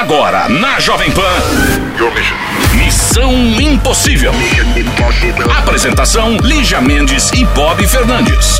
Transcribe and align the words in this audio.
Agora, 0.00 0.48
na 0.48 0.80
Jovem 0.80 1.10
Pan. 1.10 1.20
Missão 2.74 3.34
Impossível. 3.60 4.32
Apresentação: 5.58 6.38
Lígia 6.38 6.80
Mendes 6.80 7.30
e 7.34 7.44
Bob 7.44 7.86
Fernandes. 7.86 8.58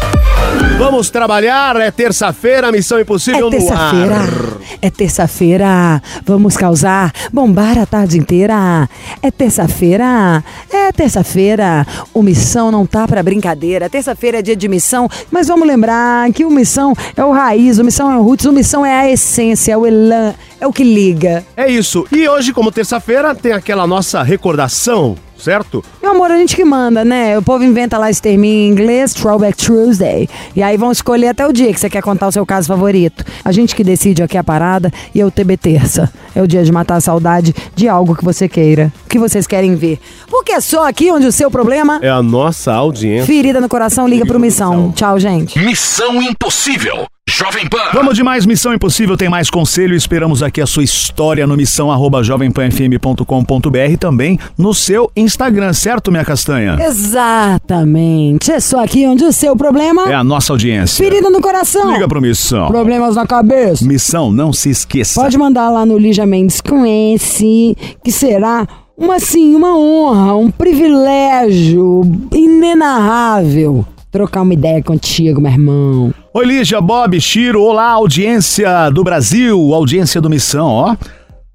Vamos 0.77 1.09
trabalhar, 1.09 1.77
é 1.77 1.91
terça-feira, 1.91 2.71
Missão 2.71 3.00
Impossível 3.00 3.48
É 3.48 3.59
no 3.59 3.73
ar. 3.73 4.50
É 4.81 4.91
terça-feira. 4.91 6.03
Vamos 6.25 6.57
causar, 6.57 7.12
bombar 7.32 7.79
a 7.79 7.87
tarde 7.87 8.19
inteira. 8.19 8.89
É 9.23 9.30
terça-feira. 9.30 10.43
É 10.73 10.93
terça-feira. 10.93 11.87
O 12.12 12.23
Missão 12.23 12.70
não 12.70 12.87
tá 12.87 13.07
pra 13.07 13.23
brincadeira. 13.23 13.88
Terça-feira 13.88 14.38
é 14.38 14.43
dia 14.43 14.57
de 14.57 14.69
missão, 14.69 15.09
mas 15.30 15.48
vamos 15.48 15.66
lembrar 15.66 16.30
que 16.33 16.45
o 16.45 16.51
Missão 16.51 16.95
é 17.16 17.25
o 17.25 17.33
raiz, 17.33 17.79
o 17.79 17.84
Missão 17.84 18.11
é 18.11 18.16
o 18.16 18.23
roots, 18.23 18.46
o 18.46 18.52
Missão 18.52 18.84
é 18.84 19.01
a 19.01 19.11
essência, 19.11 19.73
é 19.73 19.77
o 19.77 19.87
elan, 19.87 20.34
é 20.61 20.66
o 20.66 20.73
que 20.73 20.84
liga. 20.84 21.45
É 21.56 21.69
isso. 21.69 22.06
E 22.12 22.29
hoje, 22.29 22.52
como 22.52 22.70
terça-feira, 22.73 23.34
tem 23.34 23.52
aquela 23.52 23.87
nossa 23.87 24.23
recordação, 24.23 25.16
certo? 25.41 25.83
Meu 26.03 26.12
amor, 26.12 26.30
a 26.30 26.37
gente 26.37 26.55
que 26.55 26.65
manda, 26.65 27.05
né? 27.05 27.37
O 27.39 27.43
povo 27.43 27.65
inventa 27.65 27.99
lá 27.99 28.11
esse 28.11 28.23
terminho 28.23 28.69
em 28.69 28.69
inglês, 28.69 29.12
Throwback 29.15 29.57
Tuesday. 29.57 30.29
E 30.55 30.63
aí 30.63 30.77
vão 30.77 30.93
escolher 30.93 31.29
até 31.29 31.47
o 31.47 31.53
dia 31.53 31.73
que 31.73 31.80
você 31.80 31.91
quer 31.91 32.03
contar 32.03 32.29
o 32.29 32.33
seu 32.33 32.45
caso 32.47 32.69
favorito. 32.69 33.25
A 33.45 33.51
gente 33.51 33.75
que 33.75 33.83
decide 33.83 34.23
aqui 34.23 34.37
a 34.37 34.45
parada 34.45 34.93
e 35.15 35.21
é 35.21 35.27
o 35.27 35.30
TB 35.30 35.57
Terça. 35.57 36.13
É 36.35 36.43
o 36.43 36.47
dia 36.47 36.63
de 36.63 36.71
matar 36.71 36.97
a 36.97 37.01
saudade 37.01 37.55
de 37.75 37.89
algo 37.89 38.15
que 38.15 38.25
você 38.25 38.49
queira, 38.49 38.93
que 39.10 39.19
vocês 39.19 39.46
querem 39.46 39.74
ver. 39.74 39.98
Porque 40.28 40.52
é 40.52 40.60
só 40.60 40.88
aqui 40.88 41.10
onde 41.10 41.27
o 41.27 41.32
seu 41.32 41.51
problema, 41.51 41.98
É 42.01 42.09
a 42.09 42.23
nossa 42.23 42.73
audiência. 42.73 43.27
ferida 43.27 43.60
no 43.60 43.68
coração, 43.68 44.09
liga 44.09 44.24
pro 44.24 44.41
Missão. 44.41 44.92
Tchau, 44.92 45.18
gente. 45.18 45.59
Missão 45.59 46.23
Impossível. 46.23 47.06
Jovem 47.28 47.68
Pan. 47.68 47.91
Vamos 47.95 48.16
de 48.16 48.24
mais 48.24 48.45
Missão 48.45 48.74
Impossível, 48.74 49.16
tem 49.16 49.28
mais 49.28 49.48
conselho. 49.48 49.95
Esperamos 49.95 50.42
aqui 50.42 50.60
a 50.60 50.66
sua 50.66 50.82
história 50.82 51.46
no 51.46 51.56
missão 51.56 51.91
arroba 51.92 52.24
jovempanfm.com.br 52.24 53.79
e 53.93 53.96
também 53.96 54.37
no 54.59 54.74
seu 54.74 55.10
Instagram, 55.15 55.73
certo, 55.73 56.10
minha 56.10 56.24
castanha? 56.24 56.76
Exatamente. 56.85 58.51
É 58.51 58.59
só 58.59 58.82
aqui 58.82 59.07
onde 59.07 59.24
o 59.24 59.32
seu 59.32 59.54
problema, 59.54 60.10
É 60.10 60.15
a 60.15 60.24
nossa 60.24 60.52
audiência. 60.52 61.02
ferida 61.04 61.30
no 61.30 61.40
coração, 61.40 61.92
Liga 61.92 62.09
pro 62.09 62.20
Missão. 62.20 62.66
problemas 62.66 63.15
na 63.15 63.24
cabeça. 63.26 63.85
Missão, 63.87 64.32
não 64.32 64.53
se 64.53 64.70
esqueça. 64.70 65.20
Pode 65.20 65.38
mandar 65.38 65.70
lá 65.70 65.87
no 65.87 65.97
Lígia 65.97 66.26
Mendes 66.26 66.60
com 66.60 66.84
esse, 66.84 67.76
que 68.03 68.10
será 68.10 68.66
uma 69.00 69.16
assim, 69.16 69.54
uma 69.54 69.75
honra, 69.78 70.34
um 70.37 70.50
privilégio 70.50 72.03
inenarrável 72.31 73.87
trocar 74.10 74.42
uma 74.42 74.53
ideia 74.53 74.82
contigo, 74.82 75.41
meu 75.41 75.50
irmão. 75.50 76.15
Oi, 76.34 76.44
Lígia, 76.44 76.81
Bob, 76.81 77.19
Chiro, 77.19 77.62
olá, 77.62 77.92
audiência 77.92 78.91
do 78.91 79.03
Brasil, 79.03 79.72
audiência 79.72 80.20
do 80.20 80.28
Missão, 80.28 80.66
ó. 80.66 80.97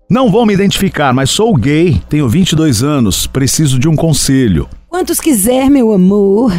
Não 0.09 0.31
vou 0.31 0.45
me 0.45 0.53
identificar, 0.53 1.13
mas 1.13 1.29
sou 1.29 1.53
gay, 1.55 2.01
tenho 2.09 2.27
22 2.27 2.81
anos, 2.81 3.27
preciso 3.27 3.77
de 3.77 3.87
um 3.87 3.95
conselho. 3.95 4.67
Quantos 4.95 5.19
quiser, 5.19 5.69
meu 5.69 5.91
amor. 5.91 6.53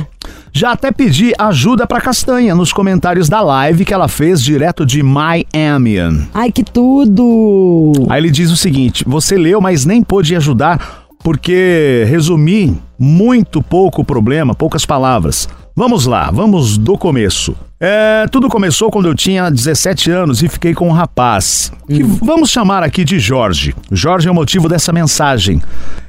Já 0.53 0.73
até 0.73 0.93
pedi 0.93 1.33
ajuda 1.39 1.87
pra 1.87 2.03
Castanha 2.03 2.55
nos 2.55 2.71
comentários 2.71 3.31
da 3.31 3.41
live 3.41 3.83
que 3.83 3.95
ela 3.95 4.09
fez 4.09 4.43
direto 4.43 4.85
de 4.85 5.03
Miami. 5.03 6.29
Ai, 6.35 6.53
que 6.53 6.63
tudo. 6.63 7.93
Aí 8.11 8.21
ele 8.21 8.31
diz 8.31 8.51
o 8.51 8.57
seguinte: 8.57 9.05
você 9.07 9.39
leu, 9.39 9.59
mas 9.59 9.87
nem 9.87 10.03
pôde 10.03 10.37
ajudar 10.37 11.07
porque 11.25 12.05
resumi 12.11 12.79
muito 12.99 13.63
pouco 13.63 14.03
o 14.03 14.05
problema, 14.05 14.55
poucas 14.55 14.85
palavras. 14.85 15.49
Vamos 15.75 16.05
lá, 16.05 16.31
vamos 16.31 16.77
do 16.77 16.99
começo. 16.99 17.57
É, 17.79 18.27
tudo 18.33 18.49
começou 18.49 18.91
quando 18.91 19.07
eu 19.07 19.15
tinha 19.15 19.51
17 19.51 20.11
anos 20.11 20.43
e 20.43 20.49
fiquei 20.49 20.73
com 20.73 20.89
um 20.89 20.93
rapaz, 20.93 21.71
que 21.87 22.03
vamos 22.03 22.49
chamar 22.49 22.83
aqui 22.83 23.05
de 23.05 23.19
Jorge. 23.19 23.75
Jorge 23.93 24.29
é 24.29 24.31
o 24.31 24.35
motivo 24.35 24.67
dessa 24.67 24.95
mensagem. 24.95 25.61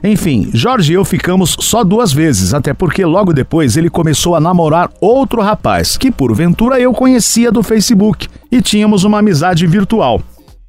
Enfim, 0.02 0.50
Jorge 0.54 0.94
e 0.94 0.96
eu 0.96 1.04
ficamos 1.04 1.58
só 1.60 1.84
duas 1.84 2.14
vezes, 2.14 2.54
até 2.54 2.74
porque 2.74 3.04
logo 3.04 3.34
depois 3.34 3.76
ele 3.76 3.90
começou 3.90 4.34
a 4.34 4.40
namorar 4.40 4.90
outro 5.02 5.42
rapaz, 5.42 5.98
que 5.98 6.10
porventura 6.10 6.80
eu 6.80 6.94
conhecia 6.94 7.52
do 7.52 7.62
Facebook, 7.62 8.30
e 8.50 8.62
tínhamos 8.62 9.04
uma 9.04 9.20
amizade 9.20 9.68
virtual. 9.68 10.22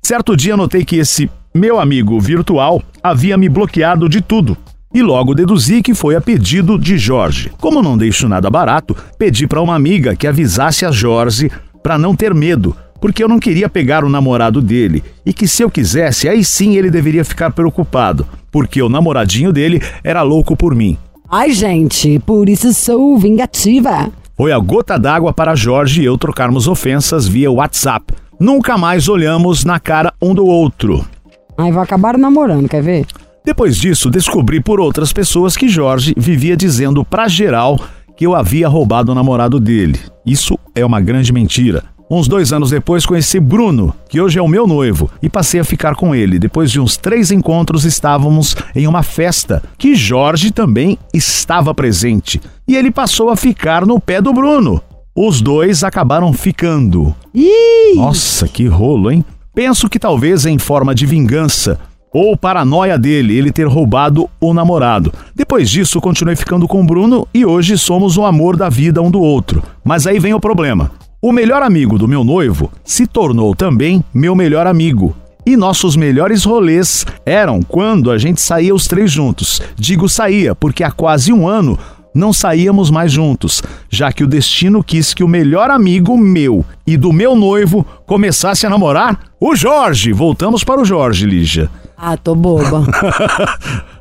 Certo 0.03 0.37
dia 0.37 0.57
notei 0.57 0.85
que 0.85 0.97
esse 0.97 1.31
meu 1.55 1.79
amigo 1.79 2.19
virtual 2.19 2.83
havia 3.01 3.37
me 3.37 3.49
bloqueado 3.49 4.09
de 4.09 4.21
tudo. 4.21 4.57
E 4.93 5.03
logo 5.03 5.35
deduzi 5.35 5.83
que 5.83 5.95
foi 5.95 6.17
a 6.17 6.21
pedido 6.21 6.79
de 6.79 6.97
Jorge. 6.97 7.53
Como 7.61 7.83
não 7.83 7.97
deixo 7.97 8.27
nada 8.27 8.49
barato, 8.49 8.97
pedi 9.19 9.47
para 9.47 9.61
uma 9.61 9.75
amiga 9.75 10.17
que 10.17 10.27
avisasse 10.27 10.87
a 10.87 10.91
Jorge 10.91 11.51
para 11.83 11.99
não 11.99 12.17
ter 12.17 12.33
medo, 12.33 12.75
porque 12.99 13.23
eu 13.23 13.29
não 13.29 13.39
queria 13.39 13.69
pegar 13.69 14.03
o 14.03 14.09
namorado 14.09 14.63
dele 14.63 15.05
e 15.27 15.33
que 15.33 15.47
se 15.47 15.63
eu 15.63 15.71
quisesse, 15.71 16.27
aí 16.27 16.43
sim 16.43 16.77
ele 16.77 16.91
deveria 16.91 17.25
ficar 17.25 17.51
preocupado, 17.53 18.27
porque 18.51 18.81
o 18.81 18.89
namoradinho 18.89 19.53
dele 19.53 19.83
era 20.03 20.23
louco 20.23 20.57
por 20.57 20.75
mim. 20.75 20.97
Ai, 21.31 21.53
gente, 21.53 22.19
por 22.21 22.49
isso 22.49 22.73
sou 22.73 23.19
vingativa. 23.19 24.11
Foi 24.35 24.53
a 24.53 24.59
gota 24.59 24.99
d'água 24.99 25.35
para 25.35 25.55
Jorge 25.55 26.01
e 26.01 26.07
eu 26.07 26.17
trocarmos 26.17 26.67
ofensas 26.67 27.29
via 27.29 27.51
WhatsApp. 27.51 28.15
Nunca 28.41 28.79
mais 28.79 29.07
olhamos 29.07 29.65
na 29.67 29.79
cara 29.79 30.15
um 30.23 30.35
do 30.35 30.47
outro. 30.47 31.05
Ai, 31.59 31.71
vou 31.73 31.83
acabar 31.83 32.17
namorando, 32.17 32.69
quer 32.69 32.83
ver? 32.83 33.05
Depois 33.49 33.79
disso, 33.79 34.11
descobri 34.11 34.61
por 34.61 34.79
outras 34.79 35.11
pessoas 35.11 35.57
que 35.57 35.71
Jorge 35.71 36.13
vivia 36.19 36.55
dizendo 36.55 37.03
pra 37.03 37.29
geral 37.29 37.81
que 38.15 38.27
eu 38.27 38.35
havia 38.35 38.69
roubado 38.69 39.11
o 39.11 39.15
namorado 39.15 39.59
dele. 39.59 39.99
Isso 40.27 40.59
é 40.75 40.85
uma 40.85 41.01
grande 41.01 41.33
mentira. 41.33 41.83
Uns 42.11 42.29
dois 42.29 42.53
anos 42.53 42.69
depois 42.69 43.07
conheci 43.07 43.41
Bruno, 43.41 43.95
que 44.07 44.21
hoje 44.21 44.39
é 44.39 44.43
o 44.43 44.47
meu 44.47 44.67
noivo, 44.67 45.11
e 45.23 45.31
passei 45.31 45.59
a 45.61 45.65
ficar 45.65 45.95
com 45.95 46.15
ele. 46.15 46.39
Depois 46.39 46.71
de 46.71 46.79
uns 46.79 46.99
três 46.99 47.31
encontros, 47.31 47.87
estávamos 47.87 48.55
em 48.77 48.87
uma 48.87 49.03
festa 49.03 49.63
que 49.79 49.95
Jorge 49.95 50.51
também 50.51 50.99
estava 51.15 51.75
presente. 51.75 52.43
E 52.69 52.77
ele 52.77 52.91
passou 52.91 53.31
a 53.31 53.37
ficar 53.37 53.87
no 53.87 53.99
pé 53.99 54.21
do 54.21 54.31
Bruno. 54.31 54.79
Os 55.17 55.41
dois 55.41 55.83
acabaram 55.83 56.35
ficando. 56.35 57.17
Ih! 57.35 57.95
Nossa, 57.97 58.47
que 58.47 58.67
rolo, 58.67 59.11
hein? 59.11 59.25
Penso 59.55 59.89
que 59.89 59.99
talvez 59.99 60.45
em 60.45 60.59
forma 60.59 60.95
de 60.95 61.07
vingança 61.07 61.81
ou 62.13 62.37
paranoia 62.37 62.99
dele 62.99 63.37
ele 63.37 63.53
ter 63.53 63.67
roubado 63.67 64.29
o 64.41 64.55
namorado. 64.55 65.13
Depois 65.35 65.69
disso, 65.69 66.01
continuei 66.01 66.37
ficando 66.37 66.67
com 66.67 66.81
o 66.81 66.85
Bruno 66.85 67.27
e 67.33 67.45
hoje 67.45 67.77
somos 67.77 68.17
o 68.17 68.25
amor 68.25 68.57
da 68.57 68.69
vida 68.69 69.03
um 69.03 69.11
do 69.11 69.21
outro. 69.21 69.63
Mas 69.85 70.07
aí 70.07 70.19
vem 70.19 70.35
o 70.35 70.41
problema. 70.41 70.91
O 71.21 71.33
melhor 71.33 71.63
amigo 71.63 71.99
do 71.99 72.07
meu 72.07 72.23
noivo 72.23 72.71
se 72.85 73.07
tornou 73.07 73.55
também 73.55 74.05
meu 74.15 74.35
melhor 74.35 74.67
amigo. 74.67 75.17
E 75.45 75.57
nossos 75.57 75.97
melhores 75.97 76.45
rolês 76.45 77.07
eram 77.25 77.63
quando 77.63 78.11
a 78.11 78.19
gente 78.19 78.41
saía 78.41 78.75
os 78.75 78.87
três 78.87 79.11
juntos. 79.11 79.61
Digo 79.77 80.09
saía, 80.09 80.55
porque 80.55 80.85
há 80.85 80.91
quase 80.91 81.33
um 81.33 81.49
ano 81.49 81.79
não 82.15 82.33
saíamos 82.33 82.91
mais 82.91 83.13
juntos, 83.13 83.63
já 83.89 84.13
que 84.13 84.25
o 84.25 84.27
destino 84.27 84.83
quis 84.83 85.15
que 85.15 85.23
o 85.23 85.29
melhor 85.29 85.71
amigo 85.71 86.17
meu 86.17 86.65
e 86.87 86.97
do 86.97 87.13
meu 87.13 87.35
noivo 87.37 87.87
começasse 88.07 88.67
a 88.67 88.71
namorar 88.71 89.21
o 89.41 89.55
Jorge. 89.55 90.13
Voltamos 90.13 90.65
para 90.65 90.81
o 90.81 90.85
Jorge, 90.85 91.27
Lígia. 91.27 91.71
Ah, 91.99 92.17
tô 92.17 92.35
boba. 92.35 92.85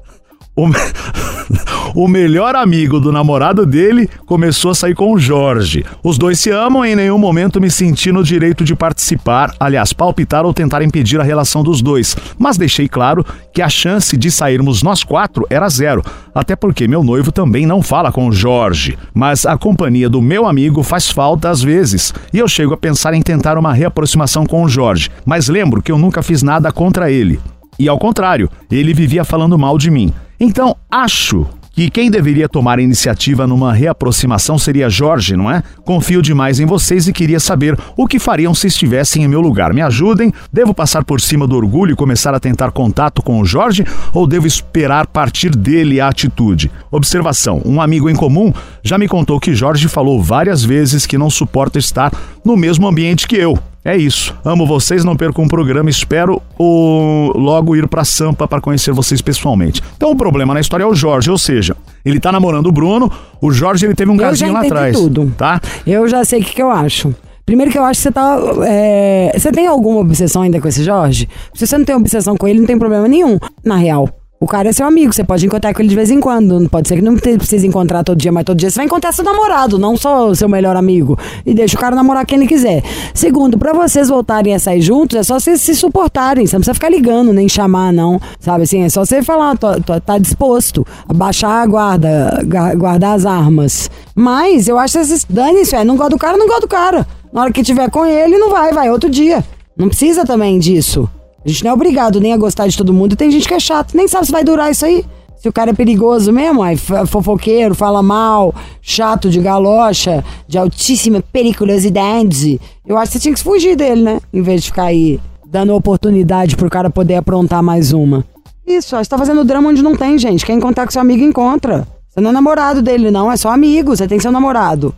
O, 0.59 0.65
me- 0.67 0.73
o 1.93 2.07
melhor 2.07 2.55
amigo 2.55 2.99
do 2.99 3.11
namorado 3.11 3.63
dele 3.63 4.09
começou 4.25 4.71
a 4.71 4.73
sair 4.73 4.95
com 4.95 5.13
o 5.13 5.19
Jorge. 5.19 5.85
Os 6.03 6.17
dois 6.17 6.39
se 6.39 6.49
amam 6.49 6.83
e 6.83 6.93
em 6.93 6.95
nenhum 6.95 7.19
momento 7.19 7.61
me 7.61 7.69
senti 7.69 8.11
no 8.11 8.23
direito 8.23 8.63
de 8.63 8.75
participar, 8.75 9.53
aliás, 9.59 9.93
palpitar 9.93 10.47
ou 10.47 10.55
tentar 10.55 10.81
impedir 10.81 11.19
a 11.19 11.23
relação 11.23 11.61
dos 11.61 11.79
dois. 11.79 12.17
Mas 12.39 12.57
deixei 12.57 12.89
claro 12.89 13.23
que 13.53 13.61
a 13.61 13.69
chance 13.69 14.17
de 14.17 14.31
sairmos 14.31 14.81
nós 14.81 15.03
quatro 15.03 15.45
era 15.47 15.69
zero, 15.69 16.01
até 16.33 16.55
porque 16.55 16.87
meu 16.87 17.03
noivo 17.03 17.31
também 17.31 17.67
não 17.67 17.83
fala 17.83 18.11
com 18.11 18.27
o 18.27 18.31
Jorge. 18.33 18.97
Mas 19.13 19.45
a 19.45 19.59
companhia 19.59 20.09
do 20.09 20.23
meu 20.23 20.47
amigo 20.47 20.81
faz 20.81 21.07
falta 21.07 21.51
às 21.51 21.61
vezes, 21.61 22.11
e 22.33 22.39
eu 22.39 22.47
chego 22.47 22.73
a 22.73 22.77
pensar 22.77 23.13
em 23.13 23.21
tentar 23.21 23.59
uma 23.59 23.71
reaproximação 23.75 24.43
com 24.43 24.63
o 24.63 24.67
Jorge. 24.69 25.11
Mas 25.23 25.49
lembro 25.49 25.83
que 25.83 25.91
eu 25.91 25.99
nunca 25.99 26.23
fiz 26.23 26.41
nada 26.41 26.71
contra 26.71 27.11
ele. 27.11 27.39
E 27.79 27.87
ao 27.87 27.99
contrário, 27.99 28.49
ele 28.71 28.93
vivia 28.93 29.23
falando 29.23 29.57
mal 29.57 29.77
de 29.77 29.91
mim. 29.91 30.13
Então, 30.39 30.75
acho 30.89 31.47
que 31.77 31.91
quem 31.91 32.09
deveria 32.09 32.49
tomar 32.49 32.79
a 32.79 32.81
iniciativa 32.81 33.45
numa 33.45 33.71
reaproximação 33.71 34.57
seria 34.57 34.89
Jorge, 34.89 35.37
não 35.37 35.49
é? 35.51 35.61
Confio 35.85 36.23
demais 36.23 36.59
em 36.59 36.65
vocês 36.65 37.07
e 37.07 37.13
queria 37.13 37.39
saber 37.39 37.77
o 37.95 38.07
que 38.07 38.17
fariam 38.17 38.51
se 38.51 38.65
estivessem 38.65 39.23
em 39.23 39.27
meu 39.27 39.39
lugar. 39.39 39.71
Me 39.75 39.83
ajudem? 39.83 40.33
Devo 40.51 40.73
passar 40.73 41.03
por 41.03 41.21
cima 41.21 41.45
do 41.45 41.55
orgulho 41.55 41.93
e 41.93 41.95
começar 41.95 42.33
a 42.33 42.39
tentar 42.39 42.71
contato 42.71 43.21
com 43.21 43.39
o 43.39 43.45
Jorge 43.45 43.85
ou 44.11 44.25
devo 44.25 44.47
esperar 44.47 45.05
partir 45.05 45.55
dele 45.55 46.01
a 46.01 46.07
atitude? 46.07 46.71
Observação: 46.89 47.61
um 47.63 47.79
amigo 47.79 48.09
em 48.09 48.15
comum 48.15 48.51
já 48.83 48.97
me 48.97 49.07
contou 49.07 49.39
que 49.39 49.53
Jorge 49.53 49.87
falou 49.87 50.19
várias 50.19 50.63
vezes 50.63 51.05
que 51.05 51.15
não 51.15 51.29
suporta 51.29 51.77
estar 51.77 52.11
no 52.43 52.57
mesmo 52.57 52.87
ambiente 52.87 53.27
que 53.27 53.35
eu. 53.35 53.55
É 53.87 53.95
isso. 53.95 54.35
Amo 54.43 54.67
vocês, 54.67 55.05
não 55.05 55.15
percam 55.15 55.45
um 55.45 55.47
programa. 55.47 55.89
Espero 55.89 56.41
o... 56.59 57.31
logo 57.33 57.73
ir 57.73 57.87
pra 57.87 58.03
Sampa 58.03 58.45
para 58.45 58.59
conhecer 58.59 58.91
vocês 58.91 59.21
pessoalmente. 59.21 59.81
Então 59.95 60.11
o 60.11 60.15
problema 60.15 60.53
na 60.53 60.59
história 60.59 60.83
é 60.83 60.85
o 60.85 60.93
Jorge, 60.93 61.31
ou 61.31 61.37
seja, 61.37 61.73
ele 62.03 62.19
tá 62.19 62.29
namorando 62.29 62.67
o 62.67 62.71
Bruno, 62.73 63.09
o 63.41 63.49
Jorge 63.49 63.85
ele 63.85 63.95
teve 63.95 64.11
um 64.11 64.17
casinho 64.17 64.51
lá 64.51 64.59
atrás. 64.59 64.93
tudo. 64.93 65.33
Tá? 65.37 65.61
Eu 65.85 66.05
já 66.09 66.25
sei 66.25 66.41
o 66.41 66.43
que, 66.43 66.55
que 66.55 66.61
eu 66.61 66.69
acho. 66.69 67.15
Primeiro 67.45 67.71
que 67.71 67.77
eu 67.77 67.85
acho 67.85 67.99
que 67.99 68.03
você 68.03 68.11
tá. 68.11 68.37
é, 68.65 69.31
Você 69.33 69.53
tem 69.53 69.67
alguma 69.67 70.01
obsessão 70.01 70.41
ainda 70.41 70.59
com 70.59 70.67
esse 70.67 70.83
Jorge? 70.83 71.29
Se 71.53 71.65
você 71.65 71.77
não 71.77 71.85
tem 71.85 71.95
obsessão 71.95 72.35
com 72.35 72.45
ele, 72.45 72.59
não 72.59 72.67
tem 72.67 72.77
problema 72.77 73.07
nenhum, 73.07 73.39
na 73.63 73.77
real. 73.77 74.09
O 74.39 74.45
cara 74.45 74.69
é 74.69 74.71
seu 74.71 74.85
amigo, 74.85 75.11
você 75.11 75.23
pode 75.23 75.43
encontrar 75.47 75.73
com 75.73 75.81
ele 75.81 75.89
de 75.89 75.95
vez 75.95 76.11
em 76.11 76.19
quando. 76.19 76.59
Não 76.59 76.67
pode 76.67 76.87
ser 76.87 76.95
que 76.97 77.01
não 77.01 77.15
precise 77.15 77.65
encontrar 77.65 78.03
todo 78.03 78.15
dia, 78.19 78.31
mas 78.31 78.43
todo 78.43 78.55
dia 78.55 78.69
você 78.69 78.75
vai 78.75 78.85
encontrar 78.85 79.11
seu 79.11 79.25
namorado, 79.25 79.79
não 79.79 79.97
só 79.97 80.31
seu 80.35 80.47
melhor 80.47 80.75
amigo. 80.75 81.17
E 81.43 81.55
deixa 81.55 81.75
o 81.75 81.79
cara 81.79 81.95
namorar 81.95 82.23
quem 82.23 82.37
ele 82.37 82.47
quiser. 82.47 82.83
Segundo, 83.15 83.57
pra 83.57 83.73
vocês 83.73 84.09
voltarem 84.09 84.53
a 84.53 84.59
sair 84.59 84.79
juntos, 84.79 85.17
é 85.17 85.23
só 85.23 85.39
vocês 85.39 85.59
se 85.61 85.73
suportarem. 85.73 86.45
Você 86.45 86.55
não 86.55 86.59
precisa 86.59 86.75
ficar 86.75 86.89
ligando, 86.89 87.33
nem 87.33 87.49
chamar, 87.49 87.91
não. 87.91 88.21
Sabe 88.39 88.63
assim? 88.65 88.83
É 88.83 88.89
só 88.89 89.03
você 89.03 89.23
falar, 89.23 89.57
tô- 89.57 89.81
tô- 89.81 89.99
tá 89.99 90.19
disposto 90.19 90.85
a 91.09 91.13
baixar 91.15 91.63
a 91.63 91.65
guarda, 91.65 92.43
guardar 92.77 93.15
as 93.15 93.25
armas. 93.25 93.89
Mas 94.13 94.67
eu 94.67 94.77
acho 94.77 94.99
que. 94.99 95.33
Dane 95.33 95.61
isso, 95.61 95.75
é. 95.75 95.83
Não 95.83 95.95
gosta 95.97 96.11
do 96.11 96.17
cara, 96.19 96.37
não 96.37 96.45
gosta 96.45 96.61
do 96.61 96.67
cara. 96.67 97.07
Na 97.33 97.41
hora 97.41 97.51
que 97.51 97.63
tiver 97.63 97.89
com 97.89 98.05
ele, 98.05 98.37
não 98.37 98.51
vai, 98.51 98.71
vai 98.71 98.91
outro 98.91 99.09
dia. 99.09 99.43
Não 99.75 99.87
precisa 99.87 100.25
também 100.25 100.59
disso. 100.59 101.09
A 101.47 101.49
gente 101.49 101.63
não 101.63 101.71
é 101.71 101.73
obrigado 101.73 102.19
nem 102.19 102.33
a 102.33 102.37
gostar 102.37 102.67
de 102.67 102.75
todo 102.75 102.93
mundo. 102.93 103.15
Tem 103.15 103.31
gente 103.31 103.47
que 103.47 103.53
é 103.53 103.59
chato, 103.59 103.95
nem 103.95 104.05
sabe 104.05 104.25
se 104.25 104.31
vai 104.33 104.43
durar 104.43 104.69
isso 104.69 104.85
aí. 104.85 105.05
Se 105.37 105.47
o 105.47 105.53
cara 105.53 105.69
é 105.69 105.73
perigoso 105.73 106.33
mesmo, 106.33 106.61
aí 106.61 106.75
fofoqueiro, 106.75 107.73
fala 107.73 108.03
mal, 108.03 108.53
chato 108.81 109.29
de 109.29 109.39
galocha, 109.39 110.25
de 110.45 110.57
altíssima 110.57 111.23
periculosidade, 111.31 112.59
eu 112.85 112.97
acho 112.97 113.13
que 113.13 113.17
você 113.17 113.21
tinha 113.21 113.33
que 113.33 113.39
fugir 113.39 113.77
dele, 113.77 114.01
né? 114.01 114.19
Em 114.33 114.41
vez 114.41 114.63
de 114.63 114.67
ficar 114.67 114.85
aí 114.85 115.21
dando 115.45 115.73
oportunidade 115.73 116.57
pro 116.57 116.69
cara 116.69 116.89
poder 116.89 117.15
aprontar 117.15 117.63
mais 117.63 117.93
uma. 117.93 118.25
Isso, 118.65 118.97
ó, 118.97 119.01
você 119.01 119.09
tá 119.09 119.17
fazendo 119.17 119.45
drama 119.45 119.69
onde 119.69 119.81
não 119.81 119.95
tem, 119.95 120.17
gente. 120.17 120.45
Quer 120.45 120.51
encontrar 120.51 120.85
com 120.85 120.91
seu 120.91 120.99
amigo, 120.99 121.23
encontra. 121.23 121.87
Você 122.09 122.19
não 122.19 122.31
é 122.31 122.33
namorado 122.33 122.81
dele, 122.81 123.09
não, 123.09 123.31
é 123.31 123.37
só 123.37 123.51
amigo, 123.51 123.95
você 123.95 124.05
tem 124.05 124.19
seu 124.19 124.33
namorado. 124.33 124.93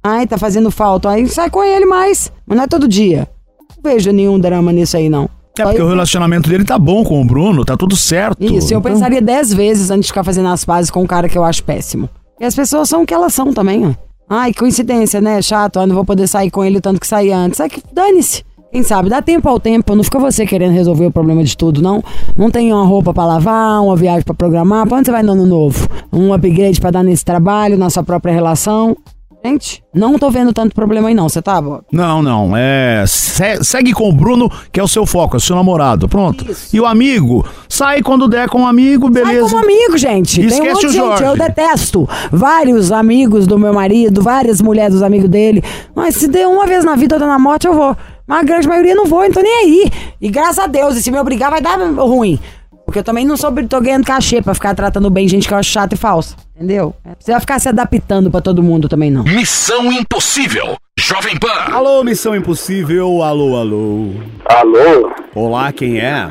Ai, 0.00 0.28
tá 0.28 0.38
fazendo 0.38 0.70
falta. 0.70 1.10
Aí 1.10 1.26
sai 1.26 1.50
com 1.50 1.64
ele 1.64 1.86
mais. 1.86 2.30
Mas 2.46 2.56
não 2.56 2.64
é 2.64 2.68
todo 2.68 2.86
dia. 2.86 3.26
Não 3.74 3.90
vejo 3.90 4.12
nenhum 4.12 4.38
drama 4.38 4.70
nisso 4.70 4.96
aí, 4.96 5.08
não. 5.08 5.28
É 5.62 5.64
porque 5.64 5.82
o 5.82 5.88
relacionamento 5.88 6.48
dele 6.48 6.64
tá 6.64 6.78
bom 6.78 7.04
com 7.04 7.20
o 7.20 7.24
Bruno, 7.24 7.64
tá 7.64 7.76
tudo 7.76 7.96
certo. 7.96 8.42
Isso, 8.42 8.72
eu 8.72 8.78
Então, 8.78 8.92
pensaria 8.92 9.20
dez 9.20 9.52
vezes 9.52 9.90
antes 9.90 10.06
de 10.06 10.08
ficar 10.08 10.24
fazendo 10.24 10.48
as 10.48 10.64
pazes 10.64 10.90
com 10.90 11.02
um 11.02 11.06
cara 11.06 11.28
que 11.28 11.36
eu 11.36 11.44
acho 11.44 11.62
péssimo. 11.64 12.08
E 12.40 12.44
as 12.44 12.54
pessoas 12.54 12.88
são 12.88 13.02
o 13.02 13.06
que 13.06 13.14
elas 13.14 13.34
são 13.34 13.52
também, 13.52 13.86
ó. 13.86 13.92
Ai, 14.30 14.52
coincidência, 14.52 15.20
né? 15.20 15.40
Chato, 15.40 15.78
eu 15.78 15.86
não 15.86 15.94
vou 15.94 16.04
poder 16.04 16.26
sair 16.26 16.50
com 16.50 16.64
ele 16.64 16.80
tanto 16.80 17.00
que 17.00 17.06
saí 17.06 17.32
antes. 17.32 17.60
Ai, 17.60 17.68
que 17.68 17.82
dane-se. 17.92 18.44
Quem 18.70 18.82
sabe, 18.82 19.08
dá 19.08 19.22
tempo 19.22 19.48
ao 19.48 19.58
tempo, 19.58 19.94
não 19.94 20.04
fica 20.04 20.18
você 20.18 20.44
querendo 20.44 20.74
resolver 20.74 21.06
o 21.06 21.10
problema 21.10 21.42
de 21.42 21.56
tudo, 21.56 21.80
não. 21.80 22.04
Não 22.36 22.50
tem 22.50 22.70
uma 22.70 22.84
roupa 22.84 23.14
pra 23.14 23.24
lavar, 23.24 23.82
uma 23.82 23.96
viagem 23.96 24.22
pra 24.22 24.34
programar. 24.34 24.86
Pra 24.86 24.98
onde 24.98 25.06
você 25.06 25.12
vai 25.12 25.22
no 25.22 25.32
ano 25.32 25.46
novo? 25.46 25.88
Um 26.12 26.34
upgrade 26.34 26.78
pra 26.78 26.90
dar 26.90 27.02
nesse 27.02 27.24
trabalho, 27.24 27.78
na 27.78 27.88
sua 27.88 28.02
própria 28.02 28.34
relação? 28.34 28.94
Gente, 29.44 29.84
não 29.94 30.18
tô 30.18 30.30
vendo 30.30 30.52
tanto 30.52 30.74
problema 30.74 31.08
aí 31.08 31.14
não, 31.14 31.28
você 31.28 31.40
tá, 31.40 31.60
Bob? 31.62 31.82
Não, 31.92 32.20
não. 32.20 32.56
É. 32.56 33.04
se- 33.06 33.62
segue 33.62 33.92
com 33.92 34.08
o 34.08 34.12
Bruno, 34.12 34.50
que 34.72 34.80
é 34.80 34.82
o 34.82 34.88
seu 34.88 35.06
foco, 35.06 35.36
é 35.36 35.38
o 35.38 35.40
seu 35.40 35.54
namorado. 35.54 36.08
Pronto. 36.08 36.44
E 36.72 36.80
o 36.80 36.84
amigo, 36.84 37.46
sai 37.68 38.02
quando 38.02 38.26
der 38.26 38.48
com 38.48 38.62
o 38.62 38.66
amigo, 38.66 39.08
beleza. 39.08 39.48
Sai 39.48 39.50
como 39.50 39.64
amigo, 39.64 39.96
gente. 39.96 40.40
E 40.40 40.48
Tem 40.48 40.60
um 40.60 40.64
esquece 40.64 40.74
monte 40.74 40.86
o 40.86 40.88
de 40.88 40.94
gente. 40.94 41.06
Jorge. 41.06 41.24
Eu 41.24 41.36
detesto. 41.36 42.08
Vários 42.32 42.90
amigos 42.90 43.46
do 43.46 43.56
meu 43.58 43.72
marido, 43.72 44.20
várias 44.22 44.60
mulheres 44.60 44.94
dos 44.94 45.02
amigos 45.02 45.28
dele. 45.28 45.62
Mas 45.94 46.16
se 46.16 46.26
der 46.26 46.48
uma 46.48 46.66
vez 46.66 46.84
na 46.84 46.96
vida 46.96 47.14
ou 47.16 47.20
na 47.26 47.38
morte, 47.38 47.66
eu 47.68 47.74
vou. 47.74 47.96
Mas 48.26 48.40
a 48.40 48.44
grande 48.44 48.68
maioria 48.68 48.94
não 48.94 49.06
vou, 49.06 49.24
então 49.24 49.42
nem 49.42 49.52
aí. 49.64 49.90
E 50.20 50.28
graças 50.28 50.58
a 50.58 50.66
Deus, 50.66 50.96
e 50.96 51.02
se 51.02 51.10
me 51.10 51.18
obrigar, 51.18 51.48
vai 51.50 51.62
dar 51.62 51.78
ruim. 51.78 52.38
Porque 52.88 53.00
eu 53.00 53.04
também 53.04 53.26
não 53.26 53.36
sou, 53.36 53.52
tô 53.68 53.80
ganhando 53.82 54.06
cachê 54.06 54.40
pra 54.40 54.54
ficar 54.54 54.74
tratando 54.74 55.10
bem 55.10 55.28
gente 55.28 55.46
que 55.46 55.52
eu 55.52 55.58
acho 55.58 55.70
chata 55.70 55.94
e 55.94 55.98
falsa. 55.98 56.34
Entendeu? 56.56 56.94
É, 57.04 57.14
precisa 57.14 57.38
ficar 57.38 57.58
se 57.58 57.68
adaptando 57.68 58.30
pra 58.30 58.40
todo 58.40 58.62
mundo 58.62 58.88
também, 58.88 59.10
não. 59.10 59.24
Missão 59.24 59.92
Impossível. 59.92 60.74
Jovem 60.98 61.38
Pan. 61.38 61.70
Alô, 61.70 62.02
Missão 62.02 62.34
Impossível, 62.34 63.22
alô, 63.22 63.58
alô. 63.58 64.12
Alô, 64.46 65.12
Olá, 65.34 65.70
quem 65.70 65.98
é? 66.00 66.30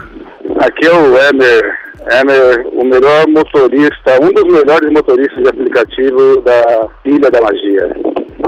aqui 0.59 0.87
é 0.87 0.91
o 0.93 1.15
Emer. 1.29 1.77
Emer, 2.09 2.65
o 2.73 2.83
melhor 2.85 3.27
motorista, 3.27 4.17
um 4.19 4.33
dos 4.33 4.45
melhores 4.51 4.91
motoristas 4.91 5.43
de 5.43 5.49
aplicativo 5.49 6.41
da 6.41 6.87
Ilha 7.05 7.29
da 7.29 7.39
Magia. 7.39 7.95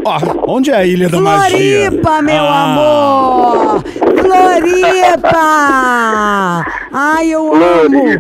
Ó, 0.04 0.18
onde 0.56 0.72
é 0.72 0.76
a 0.78 0.84
Ilha 0.86 1.10
da 1.10 1.22
Magia? 1.22 1.92
Floripa, 1.92 2.22
meu 2.24 2.44
Ah. 2.44 2.64
amor! 2.64 3.84
Floripa! 4.24 5.40
Ai, 6.91 7.30
eu 7.30 7.53
amo! 7.53 8.19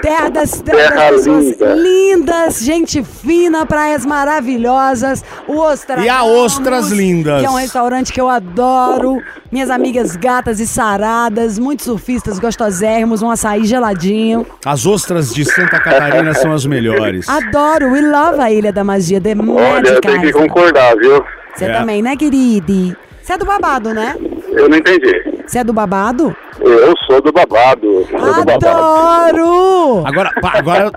Terra 0.00 0.28
das, 0.30 0.60
Terra 0.62 0.94
das 0.94 1.10
pessoas 1.16 1.44
linda. 1.44 1.74
lindas, 1.74 2.60
gente 2.60 3.02
fina, 3.04 3.66
praias 3.66 4.06
maravilhosas, 4.06 5.22
o 5.46 5.58
Ostras. 5.58 6.04
E 6.04 6.08
a 6.08 6.24
Ostras 6.24 6.90
Lindas. 6.90 7.40
Que 7.40 7.46
é 7.46 7.50
um 7.50 7.54
restaurante 7.56 8.12
que 8.12 8.20
eu 8.20 8.28
adoro. 8.28 9.20
Minhas 9.52 9.68
amigas 9.70 10.16
gatas 10.16 10.60
e 10.60 10.66
saradas, 10.66 11.58
muitos 11.58 11.84
surfistas 11.86 12.38
gostosérrimos, 12.38 13.20
um 13.22 13.30
açaí 13.30 13.64
geladinho. 13.64 14.46
As 14.64 14.86
ostras 14.86 15.34
de 15.34 15.44
Santa 15.44 15.78
Catarina 15.80 16.32
são 16.34 16.52
as 16.52 16.64
melhores. 16.64 17.28
Adoro, 17.28 17.90
we 17.92 18.00
love 18.00 18.40
a 18.40 18.50
Ilha 18.50 18.72
da 18.72 18.84
Magia, 18.84 19.20
The 19.20 19.34
Olha, 19.36 19.88
eu 19.88 20.00
tenho 20.00 20.20
que 20.20 20.32
concordar, 20.32 20.96
viu? 20.96 21.22
Você 21.54 21.64
É. 21.66 21.72
também, 21.74 22.00
né, 22.00 22.16
querido? 22.16 22.96
Você 23.22 23.32
é 23.34 23.38
do 23.38 23.44
babado, 23.44 23.92
né? 23.92 24.16
Eu 24.52 24.68
não 24.68 24.78
entendi. 24.78 25.29
Você 25.50 25.58
é 25.58 25.64
do 25.64 25.72
babado? 25.72 26.36
Eu 26.60 26.94
sou 27.08 27.20
do 27.20 27.32
babado. 27.32 28.06
Sou 28.08 28.34
do 28.34 28.44
babado. 28.44 28.68
Adoro! 28.68 30.06
Agora, 30.06 30.30
agora, 30.44 30.92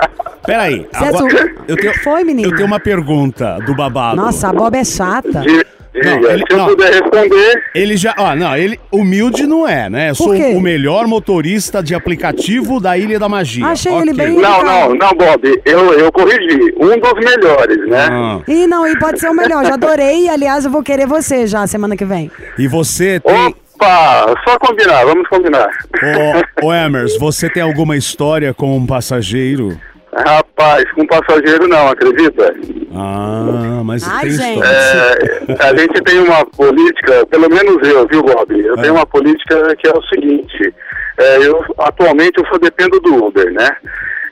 peraí. 0.45 0.85
Você 0.94 1.03
é 1.03 1.07
Agora, 1.07 1.55
eu 1.67 1.75
tenho, 1.75 1.94
Foi, 2.03 2.23
menino? 2.23 2.50
eu 2.50 2.55
tenho 2.55 2.67
uma 2.67 2.79
pergunta 2.79 3.57
do 3.65 3.73
babado. 3.75 4.15
Nossa, 4.15 4.50
a 4.50 4.53
Bob 4.53 4.77
é 4.77 4.83
chata. 4.83 5.41
Diga, 5.41 5.65
Não, 5.95 6.29
ele- 6.29 6.44
se 6.47 6.53
eu 6.53 6.57
não. 6.57 6.65
puder 6.67 6.91
responder, 6.94 7.63
Ele 7.73 7.97
já, 7.97 8.13
ó, 8.15 8.35
não, 8.35 8.55
ele 8.55 8.79
humilde 8.91 9.47
não 9.47 9.67
é, 9.67 9.89
né? 9.89 10.11
Eu 10.11 10.15
sou 10.15 10.31
o 10.35 10.61
melhor 10.61 11.07
motorista 11.07 11.81
de 11.81 11.95
aplicativo 11.95 12.79
da 12.79 12.95
Ilha 12.95 13.17
da 13.17 13.27
Magia. 13.27 13.65
Achei 13.65 13.91
Ok. 13.91 14.03
ele 14.03 14.13
bem- 14.13 14.35
não, 14.39 14.63
não, 14.63 14.89
não, 14.94 15.09
Bob, 15.15 15.61
eu, 15.65 15.94
eu 15.94 16.11
corrigi. 16.11 16.75
Um 16.79 17.00
dos 17.00 17.13
melhores, 17.25 17.89
né? 17.89 18.07
Ah, 18.11 18.39
Ih, 18.47 18.67
não, 18.67 18.85
e 18.88 19.00
pode 19.00 19.19
ser 19.19 19.29
o 19.29 19.33
melhor. 19.35 19.65
Já 19.65 19.73
adorei. 19.73 20.29
Aliás, 20.29 20.63
eu 20.65 20.69
vou 20.69 20.83
querer 20.83 21.07
você 21.07 21.47
já 21.47 21.65
semana 21.65 21.95
que 21.97 22.05
vem. 22.05 22.29
e 22.59 22.67
você 22.67 23.19
tem, 23.19 23.55
Opa, 23.83 24.33
só 24.47 24.57
combinar, 24.59 25.03
vamos 25.03 25.27
combinar. 25.27 25.68
ô, 26.62 26.68
ô 26.68 26.74
Emers, 26.74 27.18
você 27.18 27.50
tem 27.50 27.62
alguma 27.62 27.97
história 27.97 28.53
com 28.53 28.77
um 28.77 28.85
passageiro? 28.85 29.77
Rapaz, 30.25 30.89
com 30.94 31.06
passageiro 31.06 31.68
não, 31.68 31.89
acredita? 31.89 32.56
Ah, 32.95 33.81
mas 33.83 34.07
Ai, 34.07 34.21
tem 34.21 34.31
gente. 34.31 34.59
história. 34.59 35.45
É, 35.50 35.68
a 35.68 35.75
gente 35.75 36.01
tem 36.03 36.19
uma 36.19 36.45
política, 36.45 37.25
pelo 37.25 37.50
menos 37.50 37.85
eu, 37.85 38.07
viu, 38.07 38.24
Bob? 38.24 38.57
Eu 38.57 38.77
tenho 38.77 38.94
uma 38.94 39.06
política 39.06 39.75
que 39.75 39.88
é 39.88 39.91
o 39.91 40.03
seguinte, 40.03 40.74
é, 41.18 41.38
eu 41.48 41.63
atualmente 41.80 42.39
eu 42.39 42.46
só 42.48 42.58
dependo 42.58 43.00
do 43.00 43.25
Uber, 43.25 43.51
né? 43.53 43.70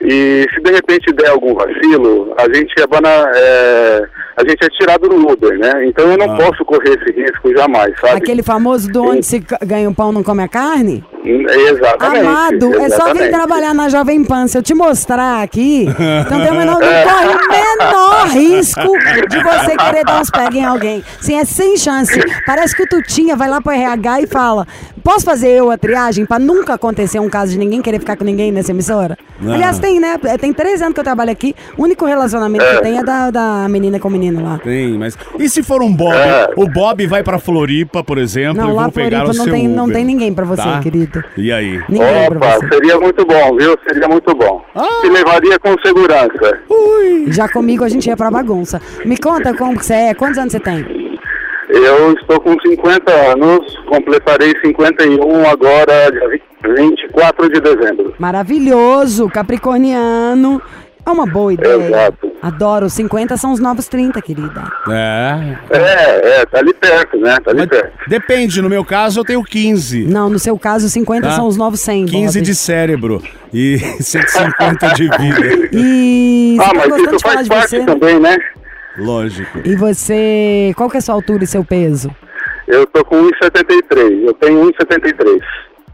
E 0.04 0.46
se 0.52 0.60
de 0.60 0.72
repente 0.72 1.12
der 1.12 1.28
algum 1.28 1.54
vacilo, 1.54 2.34
a 2.36 2.42
gente 2.52 2.72
é, 2.80 2.86
bana- 2.88 3.30
é, 3.36 4.02
a 4.36 4.40
gente 4.48 4.64
é 4.64 4.68
tirado 4.70 5.08
do 5.08 5.14
Uber, 5.30 5.56
né? 5.56 5.86
Então 5.86 6.10
eu 6.10 6.18
não 6.18 6.34
Ah. 6.34 6.36
posso 6.38 6.64
correr 6.64 6.98
esse 7.00 7.12
risco 7.12 7.56
jamais, 7.56 7.94
sabe? 8.00 8.16
Aquele 8.16 8.42
famoso 8.42 8.90
do 8.90 9.00
onde 9.04 9.24
se 9.24 9.38
ganha 9.64 9.88
o 9.88 9.94
pão 9.94 10.10
não 10.10 10.24
come 10.24 10.42
a 10.42 10.48
carne? 10.48 11.04
Hum, 11.24 11.46
Exatamente. 11.48 12.26
Amado, 12.26 12.66
é 12.80 12.88
só 12.88 13.04
vir 13.12 13.20
exatamente. 13.22 13.30
trabalhar 13.30 13.72
na 13.74 13.88
Jovem 13.88 14.24
Pan. 14.24 14.48
Se 14.48 14.58
eu 14.58 14.62
te 14.62 14.74
mostrar 14.74 15.40
aqui, 15.40 15.86
então 16.26 16.40
tem 16.40 16.50
o 16.50 16.54
menor, 16.56 16.80
não 16.80 16.80
corre 17.06 17.28
o 17.28 17.48
menor 17.48 18.26
risco 18.26 18.98
de 19.28 19.40
você 19.40 19.76
querer 19.76 20.04
dar 20.04 20.20
uns 20.20 20.30
pega 20.30 20.56
em 20.58 20.64
alguém. 20.64 21.04
Sim, 21.20 21.38
é 21.38 21.44
sem 21.44 21.76
chance. 21.76 22.20
Parece 22.44 22.74
que 22.74 22.82
o 22.82 22.88
Tutinha 22.88 23.36
vai 23.36 23.48
lá 23.48 23.60
pro 23.60 23.70
RH 23.70 24.22
e 24.22 24.26
fala: 24.26 24.66
Posso 25.02 25.24
fazer 25.24 25.48
eu 25.48 25.70
a 25.70 25.76
triagem 25.76 26.24
pra 26.24 26.38
nunca 26.38 26.74
acontecer 26.74 27.18
um 27.18 27.28
caso 27.28 27.52
de 27.52 27.58
ninguém 27.58 27.82
querer 27.82 27.98
ficar 27.98 28.16
com 28.16 28.24
ninguém 28.24 28.52
nessa 28.52 28.70
emissora? 28.70 29.18
Não. 29.40 29.54
Aliás, 29.54 29.78
tem, 29.78 29.98
né? 29.98 30.16
É, 30.24 30.38
Tem 30.38 30.52
três 30.52 30.80
anos 30.80 30.94
que 30.94 31.00
eu 31.00 31.04
trabalho 31.04 31.30
aqui. 31.30 31.54
O 31.76 31.82
único 31.82 32.04
relacionamento 32.06 32.64
que 32.64 32.82
tem 32.82 32.98
é 32.98 33.02
da, 33.02 33.30
da 33.30 33.66
menina 33.68 33.98
com 33.98 34.06
o 34.08 34.10
menino 34.10 34.42
lá. 34.44 34.58
Tem, 34.62 34.96
mas. 34.96 35.18
E 35.38 35.48
se 35.48 35.62
for 35.62 35.82
um 35.82 35.92
Bob? 35.92 36.14
É. 36.14 36.50
O 36.56 36.68
Bob 36.68 37.04
vai 37.08 37.22
pra 37.22 37.38
Floripa, 37.38 38.04
por 38.04 38.16
exemplo, 38.18 38.62
Não, 38.62 38.70
e 38.70 38.74
lá 38.74 38.82
vão 38.84 38.90
pegar 38.92 39.18
Floripa 39.24 39.34
o 39.34 39.36
não 39.38 39.44
seu 39.44 39.52
tem- 39.52 39.68
não 39.68 39.84
Uber, 39.84 39.96
tem 39.96 40.04
ninguém 40.04 40.32
pra 40.32 40.44
você, 40.44 40.62
tá? 40.62 40.78
querido. 40.80 41.24
E 41.36 41.50
aí? 41.52 41.82
Ninguém 41.88 42.28
pra 42.28 42.36
Opa, 42.38 42.58
você. 42.60 42.68
seria 42.68 42.98
muito 43.00 43.26
bom, 43.26 43.56
viu? 43.56 43.76
Seria 43.88 44.08
muito 44.08 44.34
bom. 44.36 44.64
Ah. 44.74 45.00
Te 45.02 45.08
levaria 45.08 45.58
com 45.58 45.74
segurança. 45.84 46.58
Ui! 46.70 47.24
Já 47.32 47.48
comigo 47.48 47.82
a 47.84 47.88
gente 47.88 48.06
ia 48.06 48.16
pra 48.16 48.30
bagunça. 48.30 48.80
Me 49.04 49.16
conta 49.16 49.52
como 49.54 49.76
que 49.76 49.84
você 49.84 49.94
é, 49.94 50.14
quantos 50.14 50.38
anos 50.38 50.52
você 50.52 50.60
tem? 50.60 51.01
Eu 51.74 52.12
estou 52.12 52.38
com 52.40 52.54
50 52.60 53.10
anos, 53.32 53.76
completarei 53.88 54.52
51 54.64 55.48
agora, 55.48 56.10
dia 56.10 56.28
20 56.28 56.42
24 56.76 57.50
de 57.52 57.60
dezembro. 57.60 58.14
Maravilhoso, 58.20 59.28
capricorniano. 59.28 60.62
É 61.04 61.10
uma 61.10 61.26
boa 61.26 61.52
ideia. 61.52 61.74
Exato. 61.88 62.30
Adoro. 62.40 62.88
50 62.88 63.36
são 63.36 63.50
os 63.52 63.58
novos 63.58 63.88
30, 63.88 64.22
querida. 64.22 64.62
É. 64.88 65.56
É, 65.70 66.40
é, 66.42 66.46
tá 66.46 66.58
ali 66.60 66.72
perto, 66.72 67.16
né? 67.18 67.36
Tá 67.44 67.50
ali 67.50 67.58
Mas 67.60 67.68
perto. 67.68 67.92
depende, 68.08 68.62
no 68.62 68.68
meu 68.68 68.84
caso 68.84 69.18
eu 69.18 69.24
tenho 69.24 69.42
15. 69.42 70.04
Não, 70.04 70.30
no 70.30 70.38
seu 70.38 70.56
caso, 70.56 70.88
50 70.88 71.26
Tá. 71.28 71.34
são 71.34 71.48
os 71.48 71.56
novos 71.56 71.80
100. 71.80 72.06
15 72.06 72.38
Bob. 72.38 72.46
de 72.46 72.54
cérebro 72.54 73.20
e 73.52 73.78
150 74.00 74.88
de 74.94 75.08
vida. 75.08 75.68
E 75.72 76.56
Ah, 76.60 76.68
tá 76.68 76.74
mas 76.88 77.02
isso 77.02 77.18
faz 77.20 77.42
de 77.42 77.48
parte 77.48 77.68
você? 77.70 77.78
né? 77.80 77.84
também, 77.86 78.20
né? 78.20 78.36
Lógico. 78.96 79.60
E 79.64 79.74
você, 79.76 80.72
qual 80.76 80.88
que 80.90 80.96
é 80.96 80.98
a 80.98 81.02
sua 81.02 81.14
altura 81.14 81.44
e 81.44 81.46
seu 81.46 81.64
peso? 81.64 82.10
Eu 82.68 82.86
tô 82.86 83.04
com 83.04 83.16
1,73. 83.22 84.26
Eu 84.26 84.34
tenho 84.34 84.60
1,73. 84.70 85.40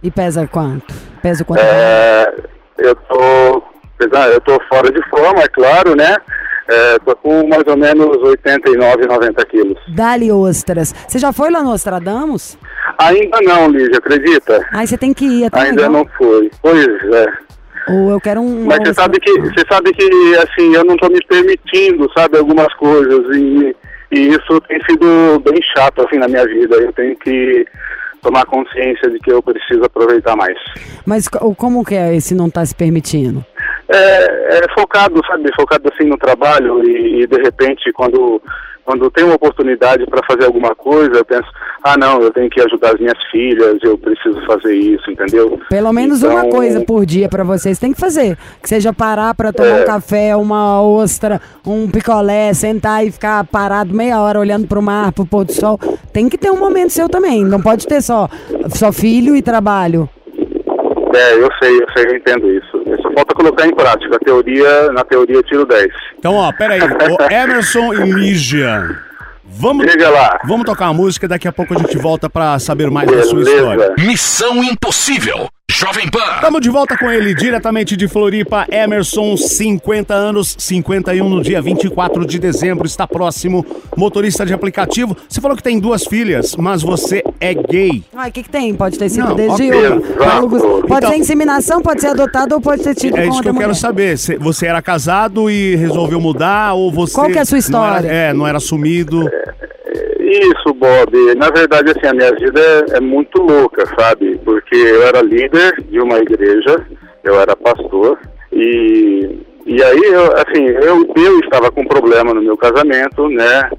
E 0.02 0.11
pesa 0.11 0.47
quanto? 0.47 0.95
Pesa 1.23 1.45
quanto? 1.45 1.61
É, 1.61 2.33
eu 2.78 2.95
tô. 2.95 3.62
apesar- 3.99 4.28
Eu 4.28 4.40
tô 4.40 4.61
fora 4.69 4.90
de 4.93 5.00
forma, 5.11 5.40
é 5.43 5.49
claro, 5.49 5.97
né? 5.97 6.17
É, 6.71 6.99
tô 6.99 7.17
com 7.17 7.49
mais 7.49 7.64
ou 7.67 7.76
menos 7.76 8.17
89, 8.19 9.07
90 9.07 9.47
quilos. 9.47 9.78
Dali 9.88 10.31
ostras. 10.31 10.95
Você 11.09 11.19
já 11.19 11.33
foi 11.33 11.50
lá 11.50 11.62
no 11.62 11.71
Nostradamus? 11.71 12.59
Ainda 12.99 13.38
não, 13.40 13.69
Lígia, 13.71 13.97
acredita? 13.99 14.64
Aí 14.73 14.87
você 14.87 14.99
tem 14.99 15.14
que 15.14 15.25
ir, 15.25 15.45
é 15.45 15.50
tão 15.50 15.61
Ainda 15.62 15.88
legal. 15.88 15.90
não 15.93 16.07
foi. 16.19 16.50
Pois 16.61 16.87
é. 16.87 17.26
Ou 17.90 18.11
eu 18.11 18.21
quero 18.21 18.40
um. 18.40 18.66
Mas 18.66 18.78
você 18.80 18.95
sabe 18.95 19.18
que 19.21 19.33
você 19.40 19.64
sabe 19.71 19.92
que 19.92 20.37
assim 20.37 20.75
eu 20.75 20.85
não 20.85 20.95
estou 20.95 21.11
me 21.11 21.21
permitindo, 21.26 22.11
sabe, 22.16 22.38
algumas 22.38 22.73
coisas 22.75 23.37
e, 23.37 23.76
e 24.12 24.28
isso 24.28 24.61
tem 24.68 24.78
sido 24.85 25.40
bem 25.40 25.61
chato 25.75 26.04
assim 26.07 26.18
na 26.18 26.28
minha 26.28 26.47
vida. 26.47 26.76
Eu 26.76 26.92
tenho 26.92 27.16
que 27.16 27.66
tomar 28.23 28.45
consciência 28.47 29.11
de 29.11 29.18
que 29.21 29.30
eu 29.33 29.42
preciso 29.42 29.85
aproveitar 29.85 30.37
mais. 30.37 30.57
Mas 31.07 31.28
co- 31.28 31.54
como 31.54 31.85
que 31.85 31.95
é 31.95 32.14
esse 32.14 32.35
não 32.35 32.50
tá 32.50 32.64
se 32.66 32.75
permitindo? 32.75 33.45
É, 33.88 34.59
é 34.59 34.62
focado, 34.78 35.21
sabe, 35.26 35.50
focado 35.59 35.90
assim 35.92 36.09
no 36.09 36.18
trabalho 36.18 36.83
e, 36.87 37.23
e, 37.23 37.26
de 37.26 37.40
repente 37.42 37.92
quando 37.92 38.42
quando 38.88 39.11
tem 39.11 39.23
uma 39.23 39.35
oportunidade 39.35 40.07
para 40.07 40.23
fazer 40.26 40.47
alguma 40.47 40.75
coisa, 40.75 41.12
eu 41.18 41.25
penso, 41.25 41.47
ah 41.85 41.95
não, 41.99 42.23
eu 42.23 42.30
tenho 42.30 42.49
que 42.49 42.59
ajudar 42.62 42.95
as 42.95 42.99
minhas 42.99 43.18
filhas, 43.30 43.76
eu 43.83 43.99
preciso 43.99 44.40
fazer 44.47 44.75
isso, 44.75 45.11
entendeu? 45.11 45.61
Pelo 45.68 45.92
menos 45.92 46.23
uma 46.23 46.38
Então, 46.47 46.49
coisa 46.49 46.80
por 46.80 47.04
dia 47.04 47.28
pra 47.28 47.45
vocês 47.45 47.78
tem 47.78 47.92
que 47.92 48.00
fazer. 48.00 48.38
Que 48.62 48.68
seja 48.68 48.90
parar 48.90 49.35
pra 49.35 49.52
tomar 49.52 49.80
É. 49.80 49.83
um 49.83 49.85
café, 49.85 50.35
uma 50.37 50.80
ostra, 50.80 51.38
um 51.66 51.87
picolé, 51.90 52.54
sentar 52.54 53.07
e 53.07 53.11
ficar 53.11 53.45
parado 53.45 53.92
meia 53.95 54.23
hora 54.23 54.40
olhando 54.40 54.66
pro 54.66 54.80
mar, 54.80 55.12
pro 55.12 55.26
pôr 55.26 55.45
do 55.45 55.52
sol. 55.52 55.78
Tem 56.11 56.26
que 56.26 56.38
ter 56.38 56.50
um 56.50 56.57
momento 56.59 56.90
seu 56.90 57.11
também. 57.11 57.45
Não 57.45 57.61
pode 57.61 57.87
ter 57.87 58.00
só, 58.00 58.26
só 58.75 58.90
filho 58.90 59.37
e 59.37 59.42
trabalho. 59.42 60.09
É, 61.14 61.35
eu 61.35 61.49
sei, 61.62 61.76
eu 61.76 61.87
sei, 61.95 62.07
eu 62.07 62.16
entendo 62.16 62.50
isso. 62.50 62.77
Falta 63.18 63.34
colocar 63.34 63.66
em 63.66 63.75
prática. 63.75 64.14
A 64.14 64.18
teoria, 64.20 64.92
na 64.92 65.02
teoria, 65.02 65.34
eu 65.34 65.42
tiro 65.42 65.66
10. 65.66 65.88
Então, 66.16 66.34
ó, 66.34 66.52
peraí. 66.52 66.80
Ô, 66.80 67.32
Emerson 67.32 67.92
e 67.92 68.12
Lígia. 68.12 68.96
Vamos, 69.44 69.84
Liga 69.87 70.08
lá. 70.08 70.38
vamos 70.44 70.64
tocar 70.64 70.87
a 70.87 70.92
música 70.92 71.26
e 71.26 71.28
daqui 71.28 71.48
a 71.48 71.52
pouco 71.52 71.75
a 71.75 71.78
gente 71.78 71.98
volta 71.98 72.30
pra 72.30 72.56
saber 72.60 72.90
mais 72.92 73.10
da 73.10 73.25
sua 73.25 73.40
história. 73.40 73.88
Beleza. 73.88 73.94
Missão 73.98 74.62
Impossível. 74.62 75.48
Jovem 75.78 76.08
Pan. 76.11 76.18
Estamos 76.35 76.61
de 76.61 76.70
volta 76.70 76.99
com 76.99 77.08
ele, 77.08 77.32
diretamente 77.35 77.97
de 77.97 78.08
Floripa, 78.08 78.66
Emerson, 78.68 79.37
50 79.37 80.12
anos, 80.12 80.56
51 80.58 81.28
no 81.28 81.40
dia 81.40 81.62
24 81.62 82.26
de 82.26 82.37
dezembro, 82.40 82.85
está 82.85 83.06
próximo, 83.06 83.64
motorista 83.97 84.44
de 84.44 84.52
aplicativo. 84.52 85.16
Você 85.28 85.40
falou 85.40 85.56
que 85.56 85.62
tem 85.62 85.78
duas 85.78 86.04
filhas, 86.04 86.56
mas 86.56 86.82
você 86.82 87.23
é 87.40 87.54
gay. 87.54 88.02
Ai, 88.16 88.30
o 88.30 88.32
que, 88.32 88.42
que 88.42 88.49
tem? 88.50 88.75
Pode 88.75 88.99
ter 88.99 89.08
sido 89.08 89.28
Não, 89.28 89.37
desde 89.37 89.68
ok. 89.70 89.70
o- 89.70 89.75
Exato. 90.04 90.49
Pode 90.49 90.85
Então- 90.99 91.11
ser 91.12 91.16
inseminação, 91.18 91.80
pode 91.80 92.00
ser 92.00 92.08
adotado 92.08 92.56
ou 92.56 92.61
pode 92.61 92.82
ter 92.82 92.97
tido 92.97 93.16
É 93.16 93.23
com 93.26 93.28
isso 93.35 93.42
que 93.42 93.49
eu 93.49 93.52
quero 93.54 93.66
mulher. 93.68 93.75
saber. 93.76 94.18
Cê- 94.18 94.37
Você 94.37 94.66
era 94.66 94.82
casado 94.82 95.49
e 95.49 95.76
resolveu 95.76 96.20
mudar 96.20 96.75
ou 96.75 96.90
você... 96.90 97.14
Qual 97.14 97.28
que 97.30 97.38
é 97.38 97.42
a 97.42 97.44
sua 97.44 97.54
não 97.54 97.61
história? 97.61 98.08
era- 98.08 98.16
é, 98.30 98.32
não 98.32 98.49
era 98.49 98.56
assumido. 98.56 99.28
Isso, 100.20 100.75
Bob. 100.75 101.35
Na 101.37 101.49
verdade, 101.50 101.90
assim, 101.90 102.06
a 102.06 102.12
minha 102.12 102.30
vida 102.35 102.61
é, 102.61 102.97
é 102.97 103.00
muito 103.00 103.40
louca, 103.40 103.87
sabe? 103.99 104.27
Porque 104.49 104.76
eu 104.76 105.02
era 105.02 105.21
líder 105.21 105.75
de 105.90 106.00
uma 106.00 106.17
igreja, 106.21 106.83
eu 107.23 107.38
era 107.38 107.55
pastor, 107.55 108.19
e, 108.50 109.40
e 109.67 109.83
aí, 109.83 110.00
eu, 110.05 110.25
assim, 110.38 110.64
eu, 110.69 111.07
eu 111.14 111.38
estava 111.40 111.71
com 111.71 111.85
problema 111.85 112.33
no 112.33 112.40
meu 112.40 112.57
casamento, 112.57 113.28
né? 113.28 113.71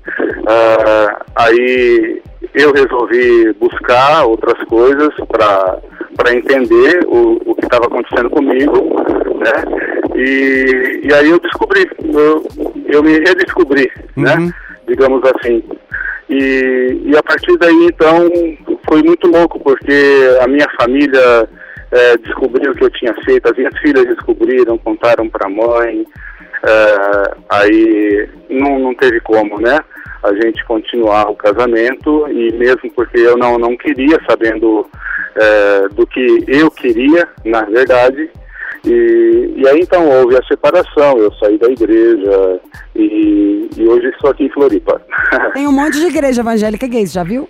Ah, 0.47 1.25
aí 1.37 2.21
eu 2.53 2.71
resolvi 2.71 3.51
buscar 3.53 4.25
outras 4.25 4.63
coisas 4.65 5.09
para 5.27 6.35
entender 6.35 7.03
o, 7.07 7.41
o 7.43 7.55
que 7.55 7.65
estava 7.65 7.87
acontecendo 7.87 8.29
comigo, 8.29 8.95
né? 9.39 9.63
E, 10.15 11.07
e 11.07 11.13
aí 11.15 11.31
eu 11.31 11.39
descobri, 11.39 11.89
eu, 12.13 12.45
eu 12.85 13.01
me 13.01 13.13
redescobri, 13.13 13.91
né? 14.15 14.53
Digamos 14.87 15.23
assim. 15.33 15.63
E, 16.29 17.01
e 17.05 17.17
a 17.17 17.23
partir 17.23 17.57
daí, 17.57 17.87
então, 17.87 18.29
foi 18.89 19.03
muito 19.03 19.27
louco, 19.27 19.59
porque 19.59 20.37
a 20.41 20.47
minha 20.47 20.67
família 20.79 21.47
eh, 21.91 22.17
descobriu 22.17 22.71
o 22.71 22.75
que 22.75 22.83
eu 22.83 22.89
tinha 22.89 23.13
feito, 23.23 23.47
as 23.47 23.55
minhas 23.55 23.77
filhas 23.79 24.05
descobriram, 24.05 24.77
contaram 24.79 25.29
para 25.29 25.47
a 25.47 25.49
mãe, 25.49 26.05
eh, 26.63 27.31
aí 27.49 28.29
não, 28.49 28.79
não 28.79 28.95
teve 28.95 29.19
como, 29.19 29.61
né? 29.61 29.79
A 30.23 30.33
gente 30.33 30.65
continuar 30.65 31.29
o 31.29 31.35
casamento, 31.35 32.27
e 32.29 32.51
mesmo 32.53 32.91
porque 32.95 33.19
eu 33.19 33.37
não, 33.37 33.59
não 33.59 33.77
queria, 33.77 34.19
sabendo 34.27 34.89
eh, 35.35 35.87
do 35.91 36.07
que 36.07 36.43
eu 36.47 36.71
queria, 36.71 37.27
na 37.45 37.61
verdade, 37.61 38.29
e, 38.85 39.53
e 39.57 39.67
aí 39.67 39.79
então 39.81 40.07
houve 40.09 40.35
a 40.37 40.43
separação, 40.43 41.17
eu 41.17 41.31
saí 41.35 41.57
da 41.57 41.69
igreja 41.69 42.59
e, 42.95 43.67
e 43.77 43.87
hoje 43.87 44.07
estou 44.07 44.31
aqui 44.31 44.45
em 44.45 44.49
Floripa. 44.49 45.01
Tem 45.53 45.67
um 45.67 45.71
monte 45.71 45.99
de 45.99 46.07
igreja 46.07 46.41
evangélica 46.41 46.87
gay, 46.87 47.05
você 47.05 47.13
já 47.13 47.23
viu? 47.23 47.47